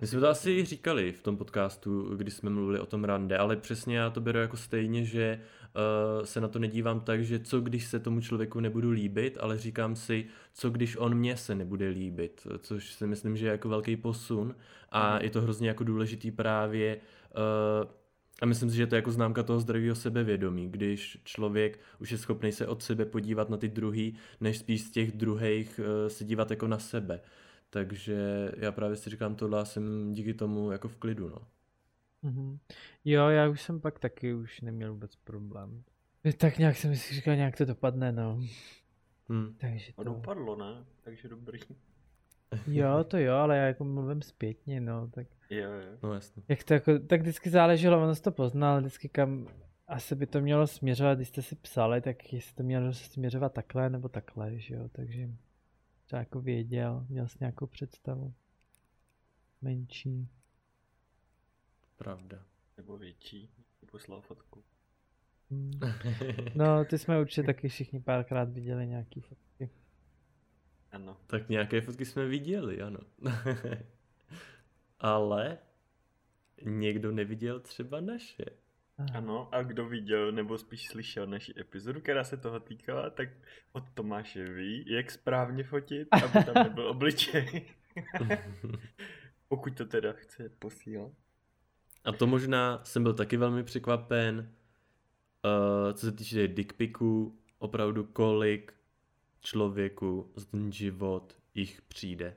[0.00, 3.56] My jsme to asi říkali v tom podcastu, když jsme mluvili o tom rande, ale
[3.56, 5.40] přesně já to beru jako stejně, že
[6.20, 9.58] uh, se na to nedívám tak, že co když se tomu člověku nebudu líbit, ale
[9.58, 13.68] říkám si, co když on mě se nebude líbit, což si myslím, že je jako
[13.68, 14.54] velký posun
[14.90, 15.22] a mm.
[15.22, 16.96] je to hrozně jako důležitý právě
[17.86, 17.90] uh,
[18.42, 22.18] a myslím si, že to je jako známka toho zdravého sebevědomí, když člověk už je
[22.18, 26.24] schopný se od sebe podívat na ty druhý, než spíš z těch druhých uh, se
[26.24, 27.20] dívat jako na sebe.
[27.70, 28.16] Takže
[28.56, 31.46] já právě si říkám, tohle jsem díky tomu jako v klidu, no.
[32.24, 32.58] Mm-hmm.
[33.04, 35.82] Jo, já už jsem pak taky už neměl vůbec problém.
[36.36, 38.40] Tak nějak jsem si říkal, nějak to dopadne, no.
[39.28, 39.54] Hmm.
[39.60, 40.04] Takže to...
[40.04, 40.84] dopadlo, ne?
[41.04, 41.60] Takže dobrý.
[42.66, 45.26] Jo, to jo, ale já jako mluvím zpětně, no, tak...
[45.50, 45.98] Jo, jo.
[46.02, 46.42] No jasně.
[46.48, 49.48] Jak to jako, tak vždycky záleželo, ono to poznal, vždycky kam
[49.88, 53.90] asi by to mělo směřovat, když jste si psali, tak jestli to mělo směřovat takhle
[53.90, 55.28] nebo takhle, že jo, takže
[56.10, 58.34] třeba jako věděl, měl jsi nějakou představu.
[59.62, 60.28] Menší.
[61.96, 62.44] Pravda.
[62.76, 63.50] Nebo větší,
[63.90, 64.64] poslal fotku.
[65.50, 65.70] Hmm.
[66.54, 69.70] No, ty jsme určitě taky všichni párkrát viděli nějaký fotky.
[70.92, 71.16] Ano.
[71.26, 72.98] Tak nějaké fotky jsme viděli, ano.
[75.00, 75.58] Ale
[76.62, 78.44] někdo neviděl třeba naše.
[79.14, 83.28] Ano, a kdo viděl, nebo spíš slyšel naši epizodu, která se toho týkala, tak
[83.72, 87.66] od Tomáše ví, jak správně fotit, aby tam nebyl obličej.
[89.48, 91.12] Pokud to teda chce posílat.
[92.04, 98.74] A to možná jsem byl taky velmi překvapen, uh, co se týče dickpiků, opravdu kolik
[99.40, 102.36] člověku z ten život jich přijde.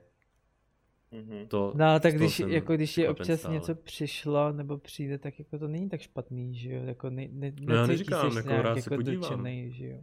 [1.12, 1.48] Mm-hmm.
[1.48, 3.54] To, no ale tak když, jako když je občas stále.
[3.54, 6.84] něco přišlo nebo přijde, tak jako to není tak špatný, že jo?
[6.84, 9.20] Jako ne, ne, no já neříkám, jako rád se jako podívám.
[9.20, 9.98] Dočenej, že jo?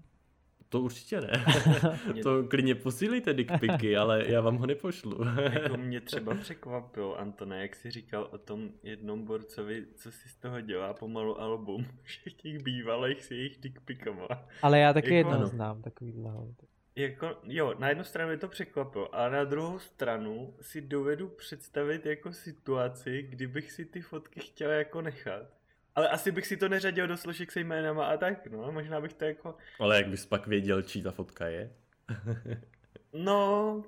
[0.71, 1.45] To určitě ne.
[2.23, 5.23] to klidně posílejte dickpiky, ale já vám ho nepošlu.
[5.53, 10.35] jako mě třeba překvapilo, Antone, jak jsi říkal o tom jednom borcovi, co si z
[10.35, 14.27] toho dělá pomalu album všech těch bývalých s jejich dickpikama.
[14.61, 16.31] Ale já taky jako, jedno znám takovýhle.
[16.95, 22.05] Jako, jo, na jednu stranu je to překvapilo, a na druhou stranu si dovedu představit
[22.05, 25.43] jako situaci, kdybych si ty fotky chtěl jako nechat.
[25.95, 29.13] Ale asi bych si to neřadil do složek se jménama a tak, no, možná bych
[29.13, 29.55] to jako...
[29.79, 31.71] Ale jak bys pak věděl, čí ta fotka je?
[33.13, 33.83] no,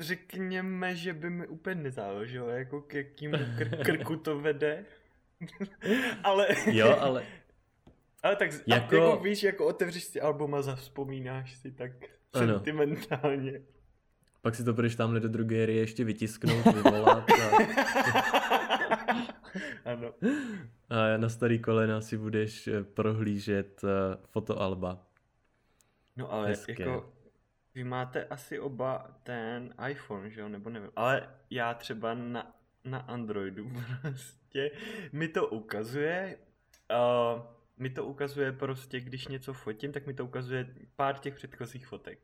[0.00, 4.84] řekněme, že by mi úplně nezáleželo, jako k jakým kr- krku to vede.
[6.24, 6.48] ale...
[6.66, 7.26] jo, ale...
[8.22, 8.96] Ale tak jako...
[8.96, 11.92] jako víš, jako otevřeš si album a zavzpomínáš si tak.
[12.36, 13.60] Sentimentálně.
[14.42, 17.56] Pak si to budeš tamhle do drogerie ještě vytisknout, vyvolat a...
[19.92, 20.12] ano.
[20.88, 23.90] A na starý kolena si budeš eh, prohlížet uh,
[24.30, 25.06] fotoalba.
[26.16, 26.82] No ale Hezké.
[26.82, 27.12] jako,
[27.74, 32.98] vy máte asi oba ten iPhone, že jo, nebo nevím, ale já třeba na, na
[32.98, 34.70] Androidu prostě
[35.12, 36.38] mi to ukazuje,
[36.90, 37.42] uh,
[37.82, 42.18] mi to ukazuje prostě, když něco fotím, tak mi to ukazuje pár těch předchozích fotek.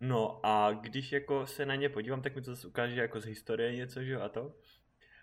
[0.00, 3.24] No a když jako se na ně podívám, tak mi to zase ukáže jako z
[3.24, 4.54] historie něco, že jo, a to.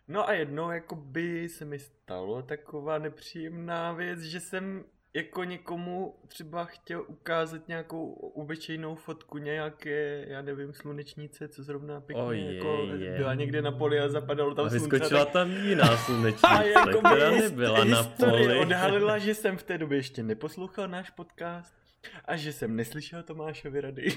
[0.08, 6.15] No a jednou jako by se mi stalo taková nepříjemná věc, že jsem jako někomu
[6.28, 12.56] třeba chtěl ukázat nějakou obyčejnou fotku nějaké, já nevím, slunečnice, co zrovna pěkně oh, je,
[12.56, 13.17] jako je.
[13.17, 14.89] byla někde na poli a zapadalo tam a slunce.
[14.89, 15.34] vyskočila tak...
[15.34, 18.60] tam jiná slunečnice, a jako která nebyla na poli.
[18.60, 21.79] odhalila, že jsem v té době ještě neposlouchal náš podcast
[22.26, 24.10] a že jsem neslyšel Tomášovi rady.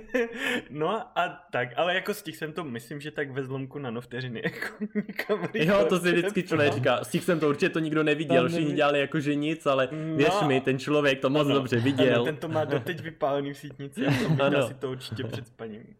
[0.70, 4.42] no a tak, ale jako z těch jsem to, myslím, že tak ve zlomku nanovteřiny
[4.44, 8.02] jako nikam Jo, to si vždycky člověk říká, z těch jsem to určitě to nikdo
[8.02, 11.54] neviděl, všichni dělali jako že nic, ale no, věř mi, ten člověk to moc ano,
[11.54, 12.14] dobře viděl.
[12.14, 15.96] Ano, ten to má doteď vypálený v sítnici a to si to určitě před spaním.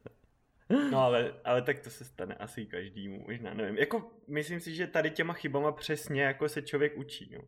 [0.90, 3.79] No ale, ale tak to se stane asi každému, možná nevím.
[3.79, 7.33] Jako myslím si, že tady těma chybama přesně jako se člověk učí.
[7.37, 7.42] No.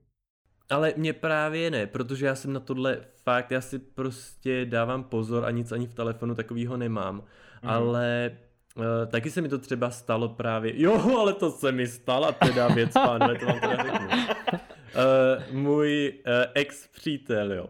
[0.70, 5.44] Ale mě právě ne, protože já jsem na tohle fakt, já si prostě dávám pozor
[5.44, 7.14] a nic ani v telefonu takového nemám.
[7.14, 7.70] Mm.
[7.70, 8.30] Ale
[8.76, 12.68] uh, taky se mi to třeba stalo právě, jo, ale to se mi stala teda
[12.68, 14.08] věc, pánové, to vám teda řeknu.
[14.08, 17.66] Uh, můj uh, ex-přítel, jo,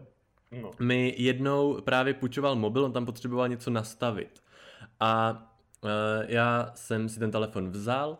[0.61, 0.71] no.
[0.79, 4.43] mi jednou právě půjčoval mobil, on tam potřeboval něco nastavit.
[4.99, 5.31] A
[5.83, 5.89] uh,
[6.27, 8.17] já jsem si ten telefon vzal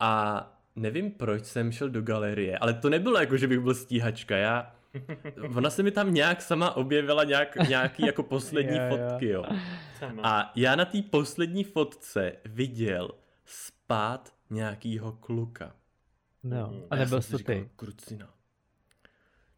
[0.00, 4.36] a nevím, proč jsem šel do galerie, ale to nebylo jako, že bych byl stíhačka,
[4.36, 4.74] já...
[5.56, 9.44] Ona se mi tam nějak sama objevila nějak, nějaký jako poslední jo, fotky, jo.
[10.22, 13.10] A já na té poslední fotce viděl
[13.44, 15.72] spát nějakýho kluka.
[16.42, 17.70] No, a nebyl to ty.
[17.76, 18.28] Krucina.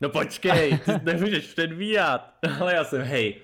[0.01, 2.35] No počkej, ty nemůžeš předvíjat.
[2.61, 3.41] Ale já jsem, hej,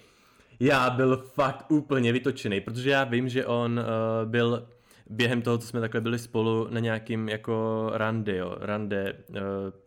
[0.60, 4.68] já byl fakt úplně vytočený, protože já vím, že on uh, byl
[5.10, 9.36] během toho, co jsme takhle byli spolu na nějakým jako rande, jo, rande uh,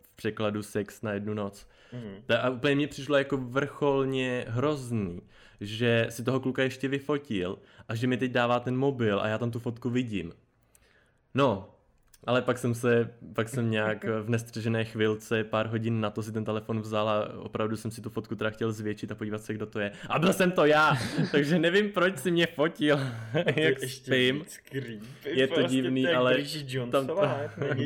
[0.02, 1.66] v překladu sex na jednu noc.
[1.92, 2.36] Mm.
[2.42, 5.20] A úplně mi přišlo jako vrcholně hrozný,
[5.60, 9.38] že si toho kluka ještě vyfotil a že mi teď dává ten mobil a já
[9.38, 10.32] tam tu fotku vidím.
[11.34, 11.75] No,
[12.26, 16.32] ale pak jsem se, pak jsem nějak v nestřežené chvilce, pár hodin na to si
[16.32, 19.54] ten telefon vzal a opravdu jsem si tu fotku teda chtěl zvětšit a podívat se,
[19.54, 19.92] kdo to je.
[20.08, 20.96] A byl jsem to já,
[21.32, 22.98] takže nevím, proč si mě fotil,
[23.56, 24.44] jak spím.
[25.24, 26.36] Je to prostě divný, ale
[26.90, 27.20] tam to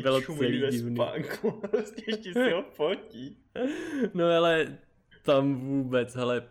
[0.01, 0.97] bylo celý divný.
[1.71, 3.37] prostě ještě si ho fotí.
[4.13, 4.77] No ale
[5.23, 6.43] tam vůbec, hele,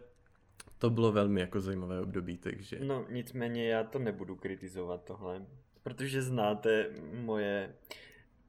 [0.79, 2.79] to bylo velmi jako zajímavé období, takže...
[2.83, 5.43] No nicméně já to nebudu kritizovat tohle.
[5.83, 7.75] Protože znáte moje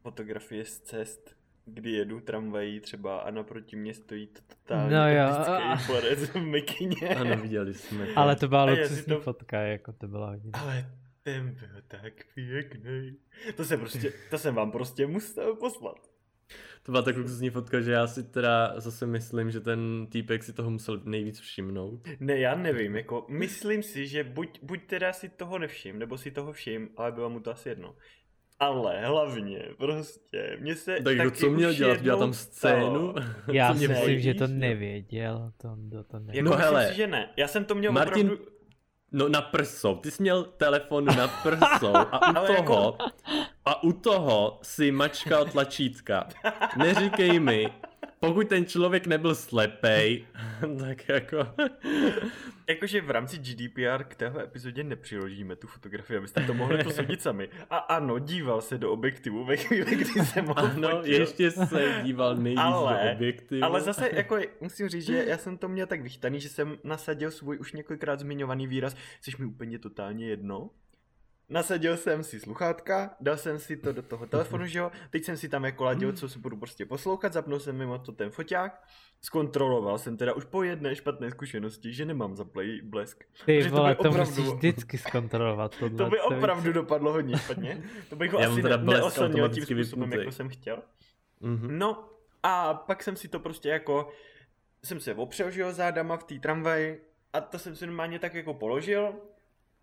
[0.01, 5.27] fotografie z cest, kdy jedu tramvají třeba a naproti mě stojí to totálně no jo.
[5.87, 7.15] porec v mikině.
[7.19, 8.19] Ano, viděli jsme to.
[8.19, 9.21] Ale to byla luxusní to...
[9.21, 10.51] fotka, jako to byla hodně.
[10.53, 10.91] Ale
[11.23, 13.17] ten byl tak pěkný.
[13.55, 16.10] To jsem prostě, to jsem vám prostě musel poslat
[16.83, 20.53] to byla tak luxusní fotka, že já si teda zase myslím, že ten týpek si
[20.53, 22.07] toho musel nejvíc všimnout.
[22.19, 26.31] Ne, já nevím, jako myslím si, že buď, buď teda si toho nevšim, nebo si
[26.31, 27.95] toho všim, ale bylo mu to asi jedno.
[28.59, 33.13] Ale hlavně, prostě, mě se Tak jako co měl dělat, dělat tam scénu?
[33.51, 36.45] Já si myslím, že to nevěděl, to, to, to nevěděl.
[36.45, 38.51] Jako no hele, si, že ne, já jsem to měl Martin, opravdu...
[39.11, 42.97] No na prsou, ty jsi měl telefon na prsou a u toho, jako...
[43.65, 46.27] a u toho si mačkal tlačítka.
[46.77, 47.69] Neříkej mi,
[48.21, 50.25] pokud ten člověk nebyl slepej,
[50.79, 51.37] tak jako...
[52.67, 57.49] Jakože v rámci GDPR k téhle epizodě nepřiložíme tu fotografii, abyste to mohli posoudit sami.
[57.69, 61.13] A ano, díval se do objektivu ve chvíli, kdy se mohl Ano, fotil.
[61.13, 63.63] ještě se díval nejvíc ale, do objektivu.
[63.63, 67.31] Ale zase, jako musím říct, že já jsem to měl tak vychytaný, že jsem nasadil
[67.31, 70.69] svůj už několikrát zmiňovaný výraz, což mi úplně totálně jedno,
[71.51, 75.37] nasadil jsem si sluchátka, dal jsem si to do toho telefonu, že jo, teď jsem
[75.37, 78.83] si tam jako ladil, co si budu prostě poslouchat, zapnul jsem mimo to ten foťák,
[79.21, 83.23] zkontroloval jsem teda už po jedné špatné zkušenosti, že nemám play blesk.
[83.45, 84.31] Ty vole, to, to opravdu...
[84.31, 85.75] musíš vždycky zkontrolovat.
[85.79, 87.83] Tohle, to by opravdu to dopadlo hodně špatně.
[88.09, 90.17] To bych ho Já asi ne- neoslnil tím způsobem, vypnutý.
[90.17, 90.81] jako jsem chtěl.
[91.41, 91.77] Mm-hmm.
[91.77, 92.09] No
[92.43, 94.11] a pak jsem si to prostě jako,
[94.83, 97.01] jsem se opřel, že jo, zádama v té tramvaji
[97.33, 99.13] a to jsem si normálně tak jako položil.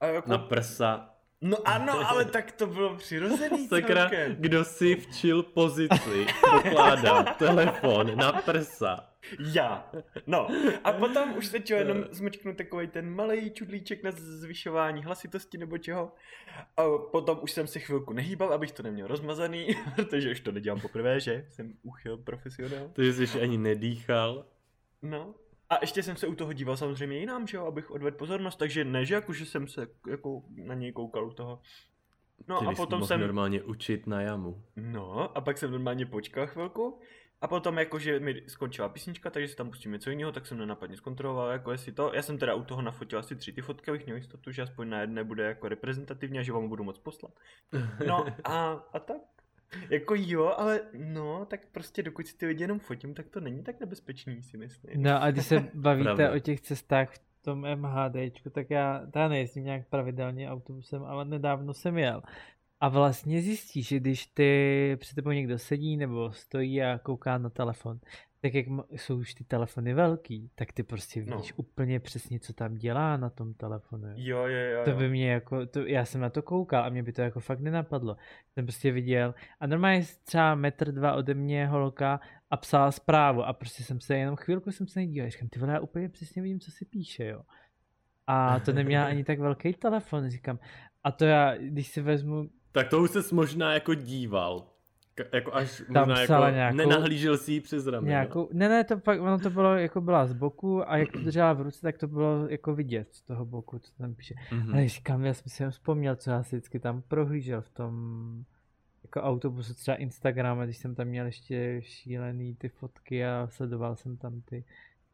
[0.00, 0.30] A jako...
[0.30, 1.17] Na prsa.
[1.40, 4.36] No ano, ale tak to bylo přirozený Sakra, celkem.
[4.38, 9.10] kdo si v chill pozici pokládá telefon na prsa.
[9.52, 9.90] Já.
[10.26, 10.48] No.
[10.84, 15.78] A potom už se čo jenom zmečknu takový ten malý čudlíček na zvyšování hlasitosti nebo
[15.78, 16.12] čeho.
[16.76, 20.80] A potom už jsem se chvilku nehýbal, abych to neměl rozmazaný, protože už to nedělám
[20.80, 21.46] poprvé, že?
[21.50, 22.90] Jsem uchyl profesionál.
[22.92, 24.44] Takže jsi ani nedýchal.
[25.02, 25.34] No.
[25.70, 28.84] A ještě jsem se u toho díval samozřejmě jinam, že jo, abych odvedl pozornost, takže
[28.84, 31.60] ne, že jako, že jsem se jako na něj koukal u toho.
[32.48, 33.20] No Ty a potom jsem...
[33.20, 34.64] normálně učit na jamu.
[34.76, 37.00] No a pak jsem normálně počkal chvilku
[37.40, 40.96] a potom jakože mi skončila písnička, takže si tam pustím něco jiného, tak jsem nenapadně
[40.96, 42.12] zkontroloval, jako jestli to.
[42.14, 44.88] Já jsem teda u toho nafotil asi tři ty fotky, abych měl jistotu, že aspoň
[44.88, 47.32] na jedné bude jako reprezentativně a že vám budu moc poslat.
[48.06, 49.22] No a, a tak.
[49.90, 53.62] Jako jo, ale no, tak prostě dokud si ty lidi jenom fotím, tak to není
[53.62, 55.02] tak nebezpečný, si myslím.
[55.02, 59.64] No a když se bavíte o těch cestách v tom MHDčku, tak já, já nejezdím
[59.64, 62.22] nějak pravidelně autobusem, ale nedávno jsem jel.
[62.80, 67.50] A vlastně zjistíš, že když ty před tebou někdo sedí nebo stojí a kouká na
[67.50, 67.98] telefon,
[68.40, 71.56] tak jak jsou už ty telefony velký, tak ty prostě vidíš no.
[71.56, 74.08] úplně přesně, co tam dělá na tom telefonu.
[74.16, 74.84] Jo, jo, jo.
[74.84, 77.40] To by mě jako, to, já jsem na to koukal a mě by to jako
[77.40, 78.16] fakt nenapadlo.
[78.54, 82.20] Jsem prostě viděl a normálně třeba metr dva ode mě holka
[82.50, 85.30] a psala zprávu a prostě jsem se jenom chvilku jsem se nedíval.
[85.30, 87.42] Říkám, ty vole, já úplně přesně vidím, co si píše, jo.
[88.26, 90.58] A to neměla ani tak velký telefon, říkám.
[91.04, 92.50] A to já, když si vezmu...
[92.72, 94.77] Tak to už ses možná jako díval
[95.32, 98.08] jako až tam možná jako nějakou, nenahlížel si ji přes ramy.
[98.08, 101.18] Nějakou, ne, ne, to fakt, ono to bylo, jako byla z boku a jak to
[101.18, 104.34] držela v ruce, tak to bylo jako vidět z toho boku, co tam píše.
[104.34, 104.72] Mm-hmm.
[104.72, 107.94] Ale říkám, já jsem si vzpomněl, co já si vždycky tam prohlížel v tom
[109.02, 114.16] jako autobusu, třeba Instagram, když jsem tam měl ještě šílený ty fotky a sledoval jsem
[114.16, 114.64] tam ty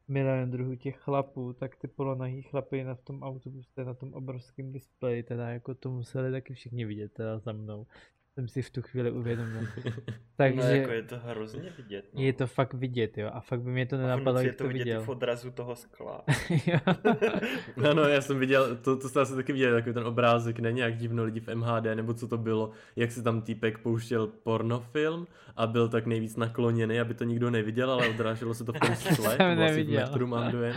[0.09, 4.73] milion druhů těch chlapů, tak ty polonahý chlapy na v tom autobuse, na tom obrovském
[4.73, 7.87] displeji, teda jako to museli taky všichni vidět teda za mnou
[8.35, 9.67] jsem si v tu chvíli uvědomil.
[10.37, 12.05] Takže no, jako je to hrozně vidět.
[12.15, 12.23] No.
[12.23, 13.31] Je to fakt vidět, jo.
[13.33, 16.25] A fakt by mě to nenapadlo, jak to, to vidět v odrazu toho skla.
[17.77, 20.73] no, no, já jsem viděl, to, to jste asi taky viděl, takový ten obrázek, ne
[20.73, 25.27] nějak divno lidi v MHD, nebo co to bylo, jak si tam týpek pouštěl pornofilm
[25.57, 28.97] a byl tak nejvíc nakloněný, aby to nikdo neviděl, ale odráželo se to v tom
[28.97, 30.77] skle, to bylo asi v metru mám dojem.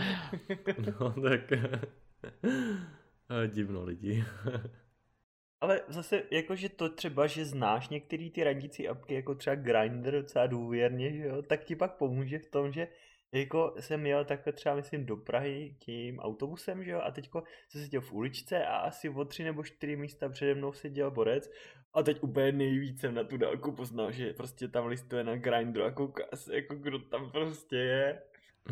[1.00, 1.40] No, tak
[3.46, 4.24] divno lidi.
[5.60, 10.46] Ale zase, jakože to třeba, že znáš některé ty radící apky, jako třeba Grindr docela
[10.46, 12.88] důvěrně, že jo, tak ti pak pomůže v tom, že
[13.32, 17.82] jako jsem jel takhle třeba myslím do Prahy tím autobusem, že jo, a teďko jsem
[17.82, 21.50] seděl v uličce a asi o tři nebo čtyři místa přede mnou seděl borec
[21.94, 25.84] a teď úplně nejvíc jsem na tu dálku poznal, že prostě tam listuje na Grindru
[25.84, 28.22] a kouká se, jako kdo tam prostě je.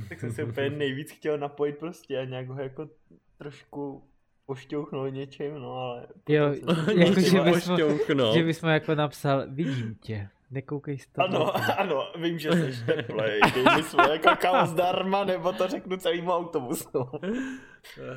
[0.09, 2.91] Tak jsem se úplně nejvíc chtěl napojit prostě a nějak ho jako
[3.39, 4.11] trošku
[4.47, 6.07] pošťouchnul něčím, no ale...
[6.29, 6.55] Jo,
[6.97, 8.35] jako, že ošťouchnout.
[8.35, 11.29] že mu jako napsal, vidím tě, nekoukej z toho.
[11.29, 16.31] Ano, ano, vím, že jsi teplej, dej mi svoje kakao zdarma, nebo to řeknu celému
[16.33, 16.99] autobusu.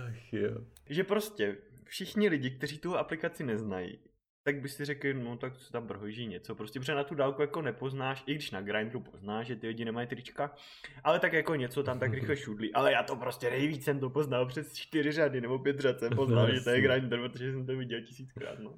[0.06, 0.52] Ach jo.
[0.90, 4.00] že prostě všichni lidi, kteří tu aplikaci neznají,
[4.44, 7.42] tak by si řekli, no tak se tam brhoží něco, prostě protože na tu dálku
[7.42, 10.56] jako nepoznáš, i když na Grindru poznáš, že ty lidi nemají trička,
[11.04, 14.10] ale tak jako něco tam tak rychle šudlí, ale já to prostě nejvíc jsem to
[14.10, 16.82] poznal přes čtyři řady nebo pět řad jsem poznal, No, že to je.
[16.82, 18.74] Grindr, protože jsem to viděl tisíckrát, no.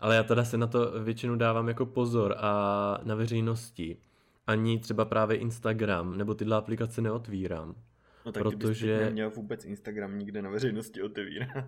[0.00, 3.96] Ale já teda se na to většinou dávám jako pozor a na veřejnosti.
[4.46, 7.74] Ani třeba právě Instagram nebo tyhle aplikace neotvírám.
[8.26, 11.64] No tak ty bys Protože- teď neměl vůbec Instagram nikde na veřejnosti otevírat.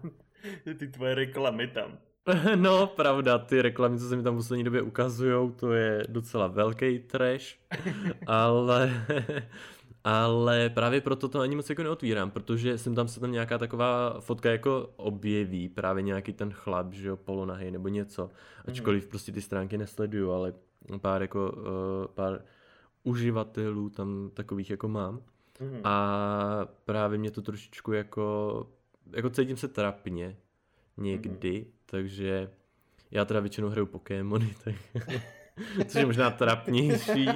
[0.78, 1.98] ty tvoje reklamy tam.
[2.56, 6.46] No, pravda, ty reklamy, co se mi tam v poslední době ukazujou, to je docela
[6.46, 7.44] velký trash,
[8.26, 9.06] ale,
[10.04, 14.20] ale právě proto to ani moc jako neotvírám, protože jsem tam se tam nějaká taková
[14.20, 18.30] fotka jako objeví, právě nějaký ten chlap, že jo, polonahej nebo něco,
[18.68, 20.54] ačkoliv prostě ty stránky nesleduju, ale
[21.00, 22.44] pár jako, uh, pár
[23.04, 25.22] uživatelů tam takových jako mám.
[25.60, 25.80] Mhm.
[25.84, 28.66] A právě mě to trošičku jako,
[29.12, 30.36] jako cítím se trapně
[30.96, 31.70] někdy, Mhm.
[31.86, 32.50] takže
[33.10, 34.74] já teda většinou hraju Pokémony, tak
[35.86, 37.26] což je možná trapnější,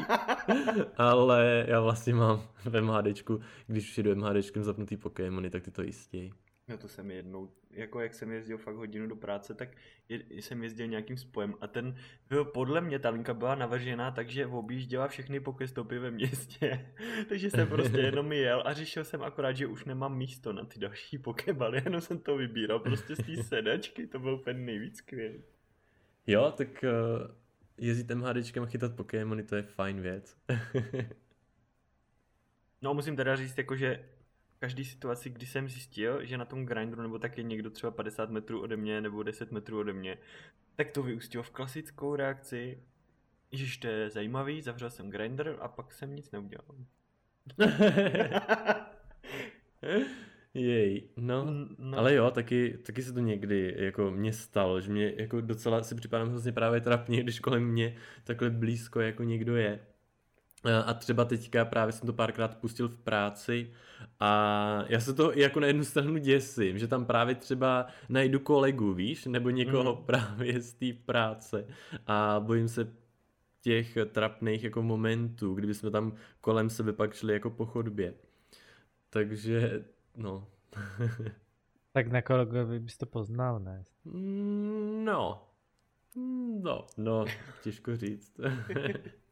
[0.96, 5.82] ale já vlastně mám v MHDčku, když už jedu MHDčkem zapnutý Pokémony, tak ty to
[5.82, 6.32] jistěj.
[6.68, 9.68] No to jsem jednou, jako jak jsem jezdil fakt hodinu do práce, tak
[10.08, 11.96] je, jsem jezdil nějakým spojem a ten
[12.28, 16.92] byl, podle mě ta linka byla navržená tak, že objížděla všechny pokestopy ve městě.
[17.28, 20.78] Takže jsem prostě jenom jel a řešil jsem akorát, že už nemám místo na ty
[20.78, 25.42] další pokebaly, jenom jsem to vybíral prostě z té sedačky, to byl úplně nejvíc skvělý.
[26.26, 27.30] Jo, tak uh,
[27.78, 30.36] jezdit MHDčkem a chytat Pokémony, to je fajn věc.
[32.82, 34.04] No musím teda říct, jako, že
[34.58, 38.30] každé situaci, kdy jsem zjistil, že na tom grindru nebo tak je někdo třeba 50
[38.30, 40.18] metrů ode mě nebo 10 metrů ode mě,
[40.76, 42.82] tak to vyústilo v klasickou reakci,
[43.52, 46.76] že to je zajímavý, zavřel jsem grinder a pak jsem nic neudělal.
[50.54, 51.46] Jej, no.
[51.78, 51.98] no.
[51.98, 55.94] Ale jo, taky, taky se to někdy jako mě stalo, že mě jako docela si
[55.94, 59.80] připadám hrozně právě trapně, když kolem mě takhle blízko jako někdo je.
[60.66, 63.72] A- A třeba teďka právě jsem to párkrát pustil v práci
[64.20, 68.94] a já se to jako na jednu stranu děsím, že tam právě třeba najdu kolegu,
[68.94, 70.04] víš, nebo někoho Mhm.
[70.04, 71.66] právě z té práce
[72.06, 72.92] a bojím se
[73.60, 78.14] těch trapných jako momentů, kdyby jsme tam kolem sebe pak šli jako po chodbě.
[79.10, 79.84] Takže,
[80.16, 80.46] no.
[81.92, 83.84] Tak na kolegovi bys to poznal, ne?
[84.04, 85.42] Mm, No.
[86.14, 87.24] Mm, No, no,
[87.62, 88.40] těžko říct.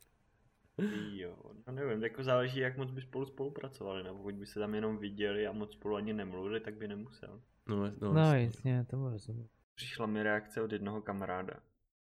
[1.13, 4.75] Jo, no nevím, jako záleží, jak moc by spolu spolupracovali, nebo pokud by se tam
[4.75, 7.43] jenom viděli a moc spolu ani nemluvili, tak by nemusel.
[7.69, 8.45] No, no, No jasně.
[8.45, 9.49] jasně, tomu rozumím.
[9.75, 11.55] Přišla mi reakce od jednoho kamaráda,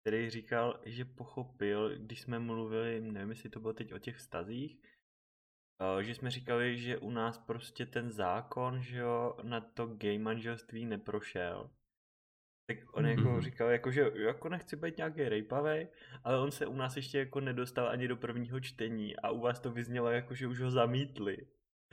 [0.00, 4.82] který říkal, že pochopil, když jsme mluvili, nevím, jestli to bylo teď o těch vztazích,
[5.98, 10.18] eh, že jsme říkali, že u nás prostě ten zákon, že jo, na to gay
[10.18, 11.70] manželství neprošel.
[12.70, 13.40] Tak on jako Mhm.
[13.40, 15.88] říkal, jako, že jako nechci být nějaký rejpavej,
[16.24, 19.60] ale on se u nás ještě jako nedostal ani do prvního čtení a u vás
[19.60, 21.36] to vyznělo jako, že už ho zamítli.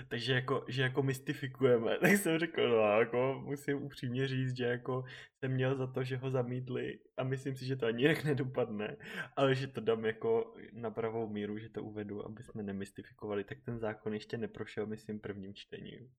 [0.07, 1.97] Takže jako, že jako mystifikujeme.
[2.01, 5.03] Tak jsem řekl, no jako musím upřímně říct, že jako
[5.39, 8.97] jsem měl za to, že ho zamítli a myslím si, že to ani jinak nedopadne,
[9.35, 13.57] ale že to dám jako na pravou míru, že to uvedu, aby jsme nemystifikovali, tak
[13.65, 16.09] ten zákon ještě neprošel, myslím, prvním čtením.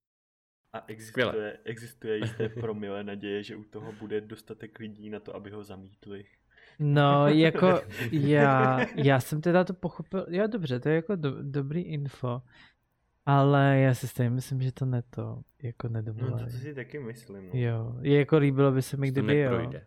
[0.73, 5.49] A existuje, existuje jisté promile naděje, že u toho bude dostatek lidí na to, aby
[5.49, 6.25] ho zamítli.
[6.79, 11.81] No, jako já, já jsem teda to pochopil, jo dobře, to je jako do, dobrý
[11.81, 12.41] info,
[13.25, 16.43] ale já si stejně myslím, že to ne to, jako No nedovolili.
[16.51, 17.45] to si taky myslím.
[17.47, 17.59] No.
[17.59, 19.85] Jo, je jako líbilo by se mi, To kdyby jo, neprojde.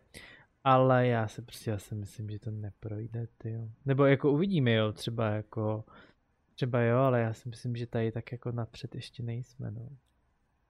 [0.63, 3.69] ale já se prostě, já si myslím, že to neprojde, ty jo.
[3.85, 5.83] Nebo jako uvidíme, jo, třeba jako,
[6.55, 9.89] třeba jo, ale já si myslím, že tady tak jako napřed ještě nejsme, no.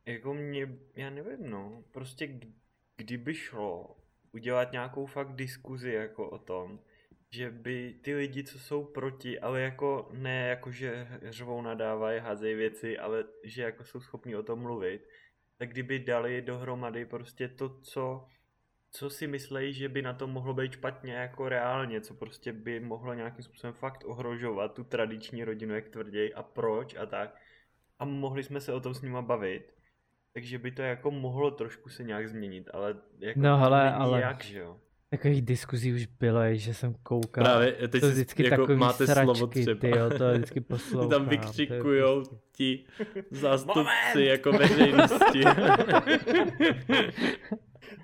[0.05, 2.39] Jako mě, já nevím, no, prostě
[2.97, 3.97] kdyby šlo
[4.31, 6.79] udělat nějakou fakt diskuzi jako o tom,
[7.29, 12.55] že by ty lidi, co jsou proti, ale jako ne jako, že řvou, nadávají, házejí
[12.55, 15.07] věci, ale že jako jsou schopni o tom mluvit,
[15.57, 18.27] tak kdyby dali dohromady prostě to, co
[18.95, 22.79] co si myslejí, že by na tom mohlo být špatně jako reálně, co prostě by
[22.79, 27.35] mohlo nějakým způsobem fakt ohrožovat tu tradiční rodinu, jak tvrději a proč a tak.
[27.99, 29.73] A mohli jsme se o tom s nima bavit.
[30.33, 34.43] Takže by to jako mohlo trošku se nějak změnit, ale jako No, hele, ale- jak,
[34.43, 34.77] že jo.
[35.09, 37.43] Takových diskuzí už bylo, že jsem koukal.
[37.43, 39.79] Právě, teď to vždycky jako takový máte sračky, slovo třeba.
[39.79, 41.09] tyjo, to vždycky Ty poslouchám.
[41.09, 42.85] tam vykřikujou ti
[43.31, 44.15] zástupci Moment!
[44.15, 45.43] jako veřejnosti.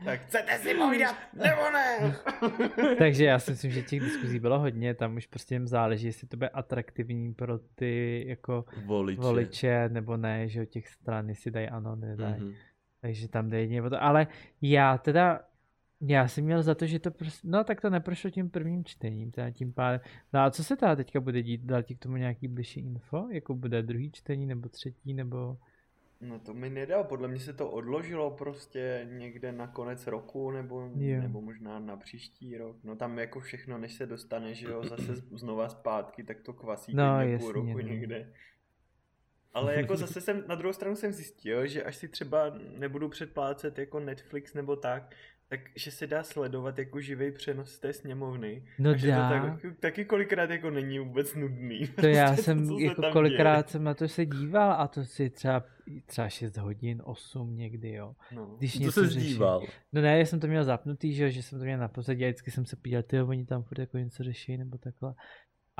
[0.05, 2.15] Tak chcete si povídat, nebo ne?
[2.97, 6.27] Takže já si myslím, že těch diskuzí bylo hodně, tam už prostě jim záleží, jestli
[6.27, 9.21] to bude atraktivní pro ty jako Voliče.
[9.21, 12.43] voliče, nebo ne, že o těch stran, jestli dají ano, nedají.
[12.43, 12.53] Mhm.
[13.01, 14.03] Takže tam jde jedině o to.
[14.03, 14.27] Ale
[14.61, 15.39] já teda,
[16.01, 19.31] já jsem měl za to, že to prostě, no tak to neprošlo tím prvním čtením,
[19.31, 20.01] teda tím pádem.
[20.33, 21.61] No a co se teda teďka bude dít?
[21.61, 23.27] Dal ti k tomu nějaký bližší info?
[23.31, 25.57] Jako bude druhý čtení, nebo třetí, nebo...
[26.21, 30.91] No to mi nedal, podle mě se to odložilo prostě někde na konec roku, nebo,
[30.95, 31.21] Jo.
[31.21, 32.77] nebo možná na příští rok.
[32.83, 36.95] No tam jako všechno, než se dostane, že jo, zase znova zpátky, tak to kvasí
[36.95, 37.79] No, půl jasně, roku no.
[37.79, 38.33] někde.
[39.53, 43.79] Ale jako zase jsem, na druhou stranu jsem zjistil, že až si třeba nebudu předplácet
[43.79, 45.15] jako Netflix nebo tak,
[45.49, 48.63] takže se dá sledovat jako živý přenos z té sněmovny.
[48.79, 49.29] No a že dá.
[49.29, 51.87] to tak, taky kolikrát jako není vůbec nudný.
[52.01, 55.29] To já Prostě jsem se jako kolikrát jsem na to se díval a to si
[55.29, 55.63] třeba,
[56.05, 58.15] třeba 6 hodin, 8 někdy, jo.
[58.35, 58.55] No.
[58.57, 59.21] Když To něco se řeším.
[59.21, 59.63] zdíval.
[59.93, 62.25] No ne, já jsem to měl zapnutý, že, jo, že jsem to měl na pozadí
[62.25, 65.13] a vždycky jsem se podíval, ty oni tam furt jako něco řeší nebo takhle.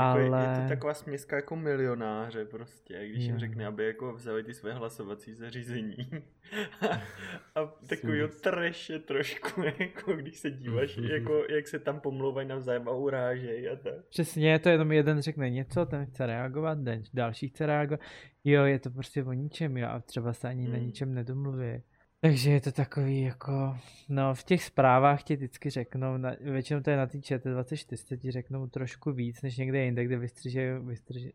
[0.08, 0.48] Jako je- Ale...
[0.58, 3.40] Je to taková směska jako milionáře prostě, když jim Jo.
[3.40, 5.96] řekne, aby jako vzali ty své hlasovací zařízení.
[7.56, 8.42] a takovýho Sůz.
[8.42, 13.76] treše trošku, jako když se díváš, jako jak se tam pomlouvají navzájem a urážejí a
[13.76, 14.06] tak.
[14.10, 16.78] Přesně, to jenom jeden řekne něco, ten chce reagovat,
[17.14, 18.00] další chce reagovat.
[18.44, 20.86] Jo, je to prostě o ničem, jo, a třeba se ani na Hmm.
[20.86, 21.82] ničem nedomluví.
[22.22, 23.78] Takže je to takový jako,
[24.10, 28.32] no v těch zprávách ti vždycky řeknou, na, většinou to je na té ČT24, ti
[28.32, 31.30] řeknou trošku víc, než někde jinde, kde vystřiže, vystřiže,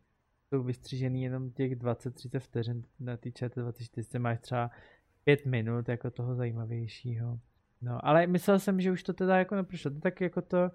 [0.49, 4.71] jsou vystřižený jenom těch 20-30 vteřin, na té ČT24 máš třeba
[5.23, 7.39] 5 minut jako toho zajímavějšího.
[7.81, 10.71] No, ale myslel jsem, že už to teda jako neprošlo, to tak jako to,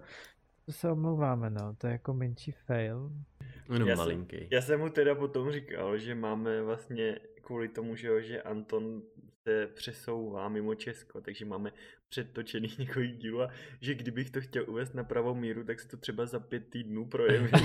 [0.65, 3.11] to se omlouváme, no, to je jako menší fail.
[3.73, 4.47] Jenom Já jsem- malinký.
[4.51, 7.19] Já jsem mu teda potom říkal, že máme vlastně
[7.51, 9.01] kvůli tomu, že, jo, že Anton
[9.43, 11.71] se přesouvá mimo Česko, takže máme
[12.11, 13.49] předtočený několik dílů a
[13.81, 17.05] že kdybych to chtěl uvést na pravou míru, tak se to třeba za pět týdnů
[17.05, 17.51] projeví.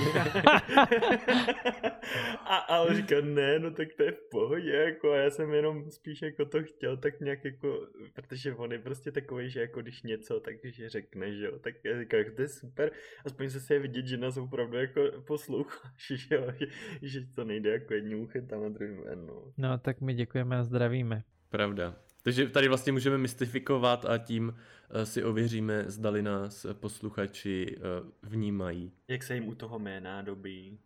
[2.45, 5.53] a, a on říkal, ne, no tak to je v pohodě, jako a já jsem
[5.53, 9.83] jenom spíš jako to chtěl tak nějak jako, protože on je prostě takový, že jako
[9.83, 12.91] když něco, takže řekne, že jo, tak já říkám, to je super,
[13.25, 16.67] aspoň se je vidět, že nás opravdu jako posloucháš, že jo, že,
[17.03, 19.53] že to nejde jako jedním uchem tam a druhým ven, no.
[19.57, 21.25] No, tak my děkujeme a zdravíme.
[21.49, 21.95] Pravda.
[22.23, 24.57] Takže tady vlastně můžeme mystifikovat a tím
[24.91, 27.81] eh, si ověříme, zdali nás posluchači eh,
[28.23, 28.93] vnímají.
[29.09, 30.79] Jak se jim u toho jména dobí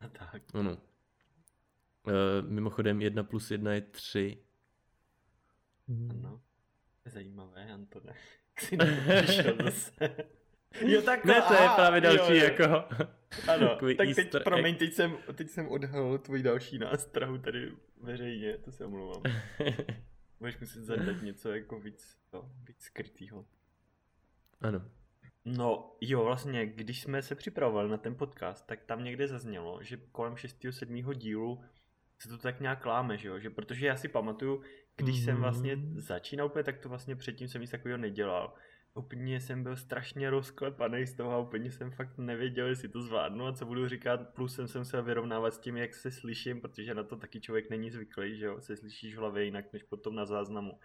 [0.00, 0.42] a tak.
[0.54, 0.78] Ano.
[2.08, 2.12] Eh,
[2.42, 4.38] Mimochodem 1 plus 1 je 3.
[5.86, 6.10] Mm.
[6.10, 6.40] Ano.
[7.04, 8.12] Zajímavé, Antone.
[8.56, 10.16] Jak jsi na to přišel zase.
[10.80, 12.64] Jo, tak Ne, to je právě další jako...
[13.48, 14.44] Ano, tak teď, easter egg.
[14.44, 19.22] promiň, teď jsem, teď jsem odhalil tvůj další nástrahu tady veřejně, to se omlouvám.
[20.40, 23.44] Budeš muset zadat něco jako víc, no, víc skrytýho.
[24.60, 24.82] ano.
[25.44, 29.96] No jo, vlastně, když jsme se připravovali na ten podcast, tak tam někde zaznělo, že
[30.12, 30.56] kolem 6.
[30.70, 31.02] 7.
[31.14, 31.64] dílu
[32.18, 33.38] se to tak nějak láme, že jo?
[33.38, 34.62] Že protože já si pamatuju,
[34.96, 36.00] když jsem vlastně Mhm.
[36.00, 38.54] začínal úplně, tak to vlastně předtím jsem nic takového nedělal.
[38.98, 43.46] Úplně jsem byl strašně rozklepaný z toho a úplně jsem fakt nevěděl, jestli to zvládnu
[43.46, 44.34] a co budu říkat.
[44.34, 47.70] Plus jsem se musel vyrovnávat s tím, jak se slyším, protože na to taky člověk
[47.70, 48.60] není zvyklý, že jo?
[48.60, 50.78] Se slyšíš v hlavě jinak, než potom na záznamu.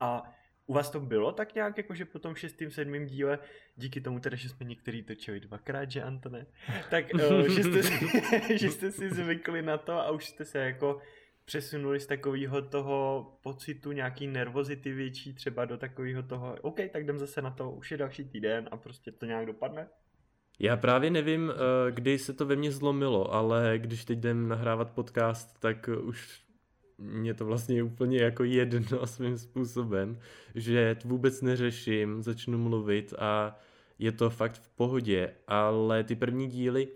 [0.00, 0.22] A
[0.66, 3.38] u vás to bylo tak nějak, jako že po tom šestým, sedmým díle,
[3.76, 6.46] díky tomu teda, že jsme některý točili dvakrát, že Antone,
[6.90, 10.58] tak uh, že, jste si, že jste si zvykli na to a už jste se
[10.58, 11.00] jako
[11.46, 17.18] přesunuli z takového toho pocitu nějaký nervozity větší třeba do takového toho, OK, tak jdem
[17.18, 19.88] zase na to, už je další týden a prostě to nějak dopadne.
[20.58, 24.90] Já právě nevím, eh, kdy se to ve mně zlomilo, ale když teď jdem nahrávat
[24.90, 26.46] podcast, tak už
[26.98, 30.18] mě to vlastně je úplně jako jedno svým způsobem,
[30.54, 33.58] že to vůbec neřeším, začnu mluvit a
[33.98, 36.88] je to fakt v pohodě, ale ty první díly,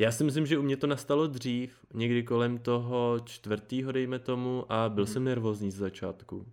[0.00, 4.72] já si myslím, že u mě to nastalo dřív, někdy kolem toho čtvrtýho, dejme tomu,
[4.72, 5.12] a byl Mhm.
[5.12, 6.46] jsem nervózní z začátku.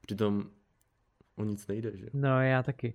[0.00, 0.50] Přitom
[1.36, 2.06] o nic nejde, že?
[2.12, 2.94] No, já taky.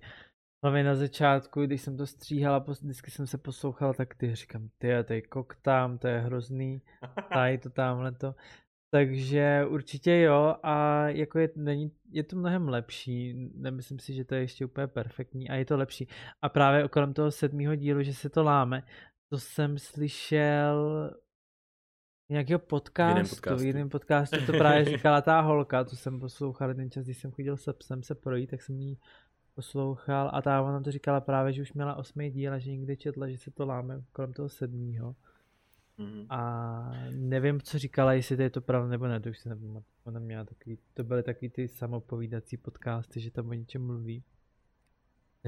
[0.62, 4.68] Hlavně na začátku, když jsem to stříhal a vždycky jsem se poslouchal, tak ty říkám,
[4.78, 6.82] ty, tady koktám, to je hrozný,
[7.34, 8.34] tady to, tamhle to.
[8.90, 14.34] Takže určitě jo a jako je, není, je to mnohem lepší, nemyslím si, že to
[14.34, 16.08] je ještě úplně perfektní a je to lepší.
[16.42, 18.82] A právě kolem toho sedmého dílu, že se to láme,
[19.30, 21.10] to jsem slyšel
[22.28, 26.74] nějakého podcastu, v jiném podcastu, jiném podcastu to právě říkala ta holka, to jsem poslouchal
[26.74, 28.98] ten čas, když jsem chodil se psem se projít, tak jsem jí
[29.54, 32.96] poslouchal a ta ona to říkala právě, že už měla osmý díl a že někdy
[32.96, 35.16] četla, že se to láme kolem toho sedmého.
[35.98, 36.26] Mm-hmm.
[36.30, 39.82] A nevím, co říkala, jestli to je to pravda nebo ne, to už se nevím.
[40.04, 44.24] Ona měla takový, to byly taky ty samopovídací podcasty, že tam o něčem mluví.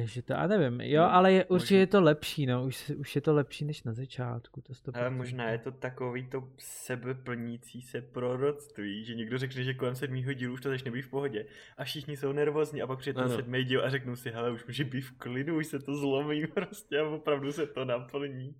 [0.01, 1.81] Takže to, a nevím, jo, no, ale je, určitě možná...
[1.81, 4.73] je to lepší, no, už, už je to lepší než na začátku, to.
[4.95, 10.33] Ale možná je to takový to sebeplnící se proroctví, že někdo řekne, že kolem sedmého
[10.33, 11.47] dílu už to začne být v pohodě
[11.77, 14.67] a všichni jsou nervózní a pak přijde ten sedmý díl a řeknou si, hele, už
[14.67, 18.57] může být v klidu, už se to zlomí prostě a opravdu se to naplní.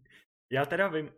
[0.51, 1.11] Já teda vím,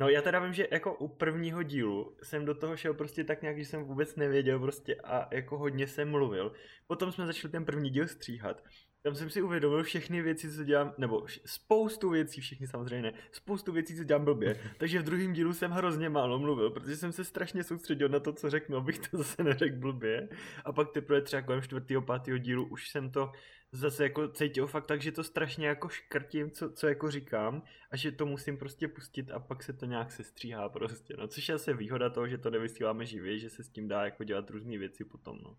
[0.00, 3.42] No já teda vím, že jako u prvního dílu jsem do toho šel prostě tak
[3.42, 6.52] nějak, že jsem vůbec nevěděl prostě a jako hodně jsem mluvil.
[6.86, 8.64] Potom jsme začali ten první díl stříhat
[9.02, 13.72] tam jsem si uvědomil všechny věci, co dělám, nebo spoustu věcí, všichni samozřejmě ne, spoustu
[13.72, 14.60] věcí, co dělám blbě.
[14.78, 18.32] Takže v druhém dílu jsem hrozně málo mluvil, protože jsem se strašně soustředil na to,
[18.32, 20.28] co řeknu, abych to zase neřekl blbě.
[20.64, 23.32] A pak teprve třeba kolem čtvrtého, pátého dílu už jsem to
[23.72, 27.96] zase jako cítil fakt tak, že to strašně jako škrtím, co, co jako říkám a
[27.96, 31.28] že to musím prostě pustit a pak se to nějak sestříhá prostě, no.
[31.28, 34.24] Což je asi výhoda toho, že to nevysíláme živě, že se s tím dá jako
[34.24, 35.56] dělat různé věci potom, no.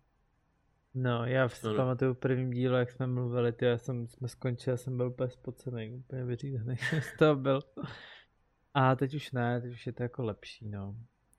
[0.94, 4.72] No, já si no, pamatuju prvním dílu, jak jsme mluvili, ty, já jsem, jsme skončili,
[4.72, 6.76] já jsem byl úplně spocený, úplně vyřízený
[7.14, 7.60] z toho byl.
[8.74, 10.96] A teď už ne, teď už je to jako lepší, no.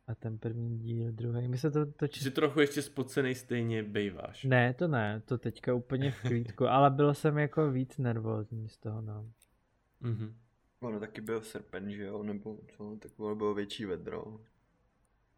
[0.07, 2.19] A ten první díl, druhý, my se to točí...
[2.19, 4.43] Jsi trochu ještě spocený stejně bejváš.
[4.43, 8.77] Ne, to ne, to teďka úplně v klídku, ale byl jsem jako víc nervózní z
[8.77, 9.31] toho, no.
[9.99, 10.35] Mhm.
[10.79, 14.39] Ono taky byl srpen, že jo, nebo co, tak ono bylo větší vedro.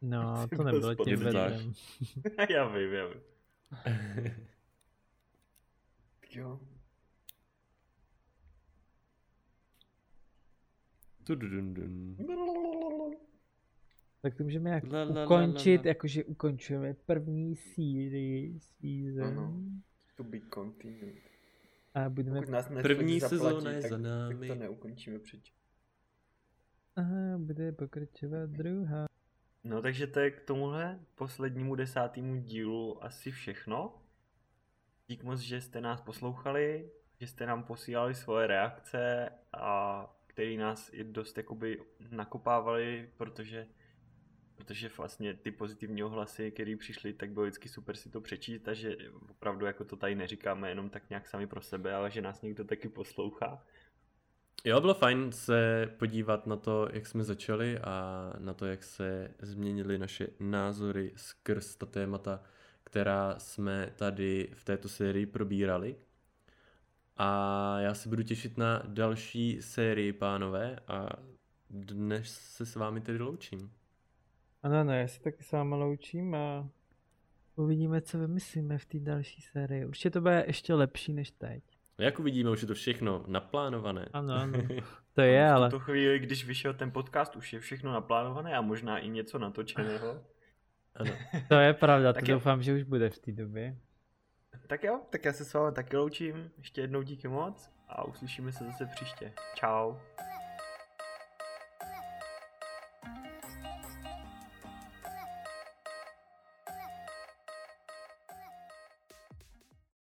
[0.01, 1.73] No, to nebylo tím vedrem.
[2.49, 3.21] já vím, já vím
[6.35, 6.59] jo.
[14.21, 15.87] Tak to můžeme jak la, la, ukončit, la, la.
[15.87, 19.23] jakože ukončujeme první sérii, season.
[19.23, 19.53] Ano.
[20.15, 21.15] To be continued.
[21.93, 22.39] A budeme...
[22.39, 24.47] Pokud nás první sezóna je za námi.
[24.47, 25.55] Tak to neukončíme předtím.
[26.95, 29.06] Aha, bude pokračovat druhá.
[29.67, 34.01] No takže to je k tomuhle poslednímu desátému dílu asi všechno.
[35.07, 40.89] Dík moc, že jste nás poslouchali, že jste nám posílali svoje reakce a který nás
[40.93, 43.67] i dost jakoby nakopávali, protože
[44.55, 48.97] protože vlastně ty pozitivní ohlasy, které přišly, tak bylo vždycky super si to přečíst, takže
[49.29, 52.65] opravdu jako to tady neříkáme jenom tak nějak sami pro sebe, ale že nás někdo
[52.65, 53.65] taky poslouchá.
[54.65, 59.33] Jo, bylo fajn se podívat na to, jak jsme začali a na to, jak se
[59.41, 62.43] změnily naše názory skrz ta témata,
[62.83, 65.95] která jsme tady v této sérii probírali.
[67.17, 71.09] A já se budu těšit na další sérii, pánové, a
[71.69, 73.71] dnes se s vámi tedy loučím.
[74.63, 76.69] Ano, ne, já se taky s vámi loučím a
[77.55, 79.85] uvidíme, co vymyslíme v té další sérii.
[79.85, 81.76] Určitě to bude ještě lepší než teď.
[81.99, 84.09] No jak uvidíme, už je to všechno naplánované.
[84.13, 84.59] Ano, ano.
[85.13, 85.67] To je, ale...
[85.67, 89.39] V tuto chvíli, když vyšel ten podcast, už je všechno naplánované a možná i něco
[89.39, 90.21] natočeného.
[90.95, 91.11] Ano.
[91.47, 93.77] To je pravda, to doufám, že už bude v té době.
[94.67, 96.51] Tak jo, tak já se s vámi taky loučím.
[96.57, 99.33] Ještě jednou díky moc a uslyšíme se zase příště.
[99.55, 100.01] Ciao.